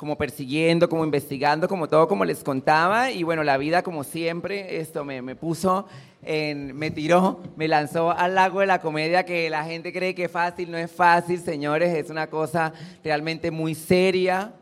[0.02, 3.12] como persiguiendo, como investigando, como todo, como les contaba.
[3.12, 5.88] Y bueno, la vida, como siempre, esto me, me puso,
[6.24, 10.24] en, me tiró, me lanzó al lago de la comedia que la gente cree que
[10.24, 10.72] es fácil.
[10.72, 11.94] No es fácil, señores.
[11.94, 12.74] Es una cosa
[13.04, 14.54] realmente muy seria.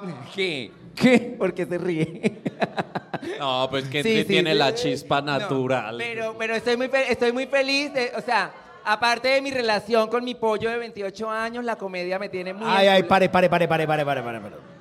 [0.36, 0.70] ¿Qué?
[0.94, 1.18] ¿Qué?
[1.36, 2.36] ¿Por qué se ríe?
[3.38, 4.58] No, pues que Sí, sí, tiene sí.
[4.58, 5.96] la chispa No, natural.
[5.98, 8.52] pero pero estoy, muy, estoy muy feliz, de- o sea,
[8.84, 12.66] aparte de mi relación con mi pollo de 28 años, la comedia me tiene muy...
[12.68, 14.40] Ay, ay, pare, pare, pare, pare, pare, pare, pare.
[14.40, 14.72] pare.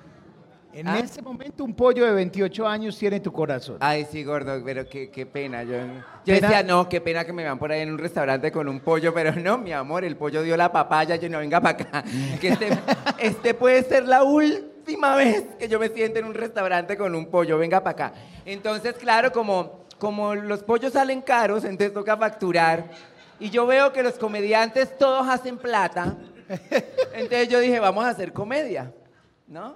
[0.73, 0.99] En ¿Ah?
[0.99, 3.75] este momento un pollo de 28 años tiene tu corazón.
[3.81, 5.63] Ay, sí, gordo, pero qué, qué pena.
[5.63, 5.83] Yo, yo
[6.23, 6.47] ¿Pena?
[6.47, 9.13] decía, no, qué pena que me vean por ahí en un restaurante con un pollo,
[9.13, 12.03] pero no, mi amor, el pollo dio la papaya, yo no venga para acá.
[12.39, 12.69] Que este,
[13.19, 17.25] este puede ser la última vez que yo me siente en un restaurante con un
[17.25, 18.13] pollo, venga para acá.
[18.45, 22.85] Entonces, claro, como, como los pollos salen caros, entonces toca facturar.
[23.41, 26.15] Y yo veo que los comediantes todos hacen plata.
[27.13, 28.93] Entonces yo dije, vamos a hacer comedia,
[29.47, 29.75] ¿no?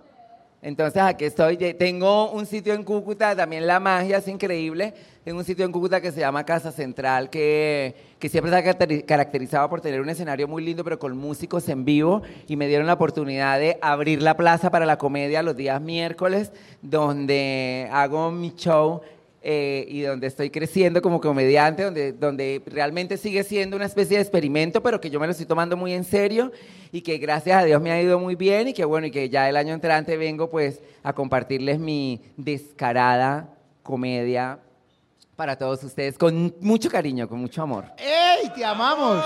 [0.62, 1.58] Entonces aquí estoy.
[1.58, 4.94] Tengo un sitio en Cúcuta, también la magia es increíble.
[5.24, 8.64] Tengo un sitio en Cúcuta que se llama Casa Central, que, que siempre se ha
[8.64, 12.22] caracteri- caracterizado por tener un escenario muy lindo, pero con músicos en vivo.
[12.48, 16.52] Y me dieron la oportunidad de abrir la plaza para la comedia los días miércoles,
[16.82, 19.02] donde hago mi show
[19.47, 24.23] eh, y donde estoy creciendo como comediante, donde, donde realmente sigue siendo una especie de
[24.23, 26.51] experimento, pero que yo me lo estoy tomando muy en serio
[26.91, 29.30] y que gracias a Dios me ha ido muy bien y que bueno, y que
[29.30, 33.53] ya el año entrante vengo pues a compartirles mi descarada
[33.84, 34.57] comedia
[35.35, 37.85] para todos ustedes con mucho cariño, con mucho amor.
[37.99, 39.23] ¡Ey, te amamos!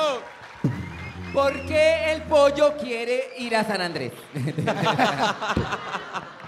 [1.33, 4.11] ¿Por qué el pollo quiere ir a San Andrés?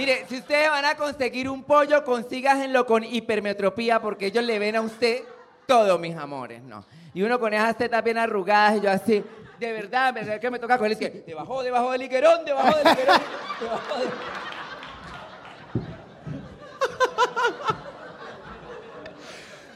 [0.00, 4.76] Mire, si ustedes van a conseguir un pollo, consígaselo con hipermetropía porque ellos le ven
[4.76, 5.24] a usted
[5.66, 6.86] todo, mis amores, ¿no?
[7.12, 9.22] Y uno con esas tetas bien arrugadas y yo así,
[9.58, 12.78] de verdad, de verdad que me toca coger, es que debajo, debajo del higuerón, debajo
[12.78, 13.20] del higuerón,
[13.60, 14.08] debajo del...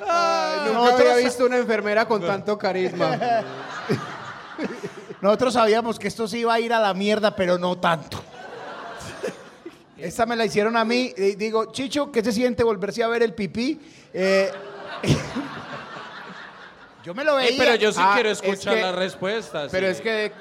[0.06, 3.18] Ay, nunca Nosotros- había visto una enfermera con tanto carisma.
[5.20, 8.22] Nosotros sabíamos que esto sí iba a ir a la mierda, pero no tanto.
[9.96, 11.12] Esta me la hicieron a mí.
[11.16, 13.80] y digo, Chicho, ¿qué se siente volverse a ver el pipí?
[14.12, 14.50] Eh,
[17.04, 17.50] yo me lo veía.
[17.50, 19.70] Ey, pero yo sí Ah, quiero es escuchar que- las respuestas.
[19.70, 19.92] Pero sí.
[19.92, 20.32] es que de,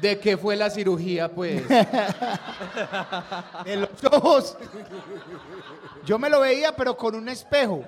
[0.00, 1.62] de qué fue la cirugía, pues.
[3.64, 4.56] En los ojos.
[6.04, 7.84] Yo me lo veía, pero con un espejo.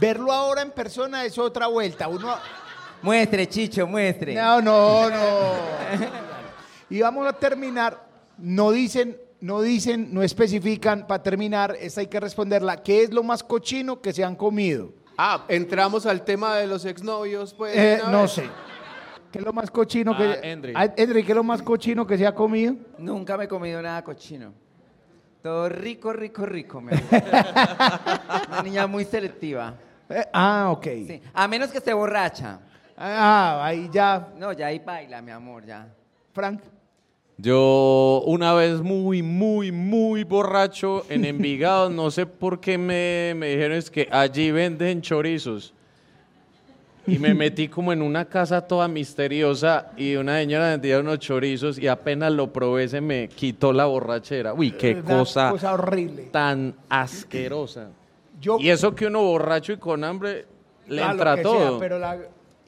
[0.00, 2.08] Verlo ahora en persona es otra vuelta.
[2.08, 2.34] Uno.
[3.02, 4.34] Muestre, Chicho, muestre.
[4.34, 5.18] No, no, no.
[6.90, 7.98] Y vamos a terminar.
[8.36, 11.06] No dicen, no dicen, no especifican.
[11.06, 12.82] Para terminar, esta hay que responderla.
[12.82, 14.92] ¿Qué es lo más cochino que se han comido?
[15.18, 17.76] Ah, entramos al tema de los exnovios, pues.
[17.76, 18.30] Eh, no vez.
[18.30, 18.48] sé.
[19.32, 20.72] ¿Qué es lo más cochino Ah, que Endri.
[20.76, 22.76] Ah, ¿qué es lo más cochino que se ha comido?
[22.98, 24.52] Nunca me he comido nada cochino.
[25.42, 26.80] Todo rico, rico, rico.
[26.80, 26.92] me.
[28.48, 29.74] Una niña muy selectiva.
[30.08, 30.84] Eh, ah, ok.
[31.06, 31.20] Sí.
[31.34, 32.60] A menos que esté borracha.
[32.96, 35.88] Ah, ahí ya, No, ya ahí baila, mi amor, ya.
[36.32, 36.60] Frank.
[37.42, 43.48] Yo una vez muy, muy, muy borracho en Envigado, no sé por qué me, me
[43.48, 45.74] dijeron es que allí venden chorizos.
[47.04, 51.76] Y me metí como en una casa toda misteriosa y una señora vendía unos chorizos
[51.76, 54.54] y apenas lo probé se me quitó la borrachera.
[54.54, 56.28] Uy, qué Una cosa, cosa horrible.
[56.30, 57.88] tan asquerosa.
[58.40, 60.46] Yo, Y eso que uno borracho y con hambre
[60.86, 61.78] le a lo entra que todo.
[61.80, 62.18] pero la,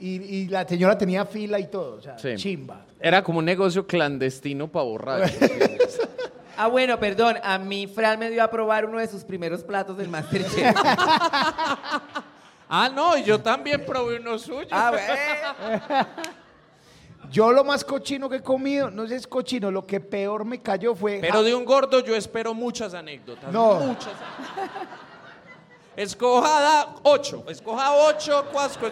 [0.00, 2.30] y, y la señora tenía fila y todo, o sea, Sí.
[2.34, 2.84] chimba.
[3.04, 5.38] Era como un negocio clandestino para borrachos.
[6.56, 7.36] Ah, bueno, perdón.
[7.42, 10.72] A mí Fran me dio a probar uno de sus primeros platos del Masterchef.
[12.68, 14.68] ah, no, y yo también probé uno suyo.
[14.70, 16.06] ah, bueno.
[17.32, 20.44] Yo lo más cochino que he comido, no sé si es cochino, lo que peor
[20.44, 21.18] me cayó fue...
[21.20, 23.52] Pero de un gordo yo espero muchas anécdotas.
[23.52, 23.80] No.
[23.80, 24.12] Muchas.
[25.96, 27.46] Escojada 8.
[27.48, 28.86] Escoja 8, cuasco.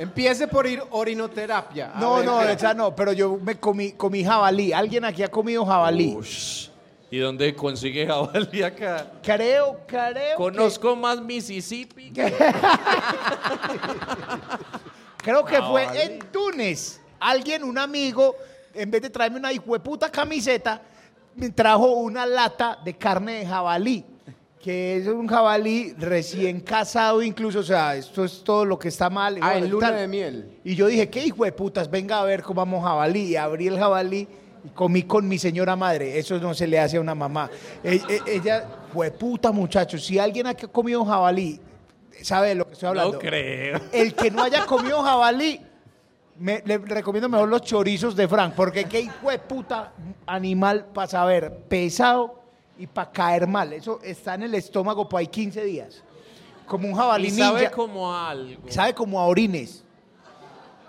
[0.00, 1.92] Empiece por ir orinoterapia.
[1.94, 4.72] A no, ver no, qué- esa no, pero yo me comí, comí jabalí.
[4.72, 6.16] ¿Alguien aquí ha comido jabalí?
[7.10, 9.06] ¿Y dónde consigue jabalí acá?
[9.22, 12.10] Creo, creo Conozco más Mississippi.
[12.12, 12.32] que,
[15.18, 17.00] creo que fue en Túnez.
[17.18, 18.34] Alguien, un amigo,
[18.74, 20.80] en vez de traerme una hijueputa camiseta,
[21.34, 24.04] me trajo una lata de carne de jabalí.
[24.62, 29.08] Que es un jabalí recién casado incluso, o sea, esto es todo lo que está
[29.08, 29.38] mal.
[29.40, 30.58] Ah, en luna de miel.
[30.64, 31.90] Y yo dije, ¿qué hijo de putas?
[31.90, 33.22] Venga a ver cómo vamos jabalí.
[33.28, 34.28] Y abrí el jabalí
[34.62, 36.18] y comí con mi señora madre.
[36.18, 37.48] Eso no se le hace a una mamá.
[37.82, 40.04] E- e- ella, fue puta, muchachos.
[40.04, 41.58] Si alguien ha comido jabalí,
[42.20, 43.12] sabe de lo que estoy hablando.
[43.14, 43.80] No creo.
[43.92, 45.58] El que no haya comido jabalí,
[46.38, 49.94] me- le recomiendo mejor los chorizos de Frank, porque qué hijo de puta
[50.26, 52.39] animal para saber, pesado
[52.80, 53.72] y para caer mal.
[53.72, 56.02] Eso está en el estómago por ahí 15 días.
[56.66, 57.72] Como un jabalí Y sabe ninja.
[57.72, 58.62] como a algo.
[58.68, 59.84] Sabe como a orines.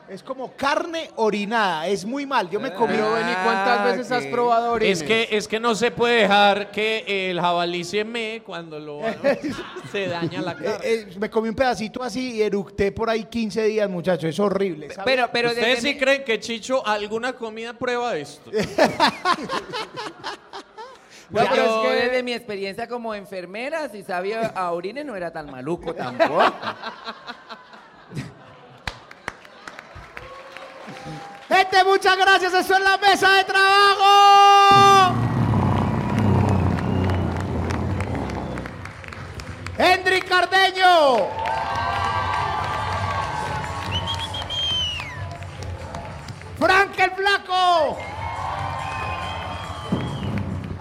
[0.10, 2.50] Es como carne orinada, es muy mal.
[2.50, 2.92] Yo me comí.
[2.94, 5.02] Pero Beni, ¿cuántas veces has probado orines?
[5.02, 9.00] Es que, es que no se puede dejar que el jabalí se me cuando lo
[9.92, 10.78] se daña la eh, carne.
[10.84, 14.26] eh, me comí un pedacito así y eructé por ahí 15 días, muchachos.
[14.26, 14.90] Es horrible.
[15.06, 18.52] Pero, pero ¿Ustedes desde sí mi- creen que Chicho alguna comida prueba esto?
[21.32, 25.32] No, pero es que- desde mi experiencia como enfermera, si sabía a orines no era
[25.32, 26.44] tan maluco tampoco.
[31.48, 32.54] Gente, muchas gracias.
[32.54, 35.16] Eso es la mesa de trabajo.
[39.78, 41.28] Hendrik Cardeño.
[46.60, 47.98] Frank el Flaco.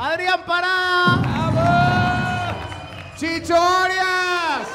[0.02, 1.20] Adrián Pará.
[3.18, 4.66] Chicho Arias.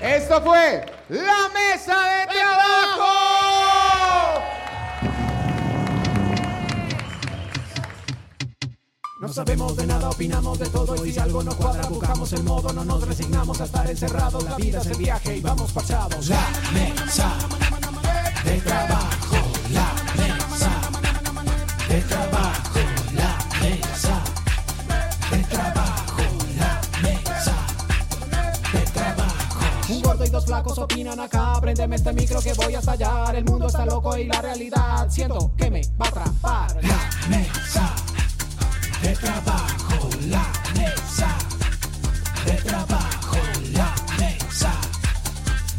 [0.00, 3.12] Esto fue la mesa de trabajo.
[9.20, 12.72] No sabemos de nada, opinamos de todo y si algo no cuadra buscamos el modo,
[12.72, 16.28] no nos resignamos a estar encerrados, la vida es el viaje y vamos parchados.
[16.28, 17.34] La mesa
[18.44, 19.36] de trabajo,
[19.74, 20.70] la mesa
[21.86, 22.47] de trabajo,
[23.60, 24.22] mesa
[25.30, 26.22] de trabajo,
[26.58, 27.56] la mesa
[28.72, 29.60] de trabajo.
[29.88, 33.44] Un gordo y dos flacos opinan acá, prendeme este micro que voy a estallar, el
[33.44, 36.84] mundo está loco y la realidad siento que me va a atrapar.
[36.84, 37.94] La mesa
[39.02, 41.38] de trabajo, la mesa
[42.44, 43.36] de trabajo,
[43.72, 44.72] la mesa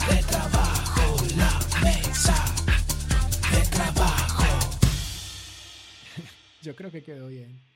[0.10, 2.36] de trabajo, la mesa
[3.52, 4.44] de trabajo.
[6.62, 7.69] Yo creo que quedó bien.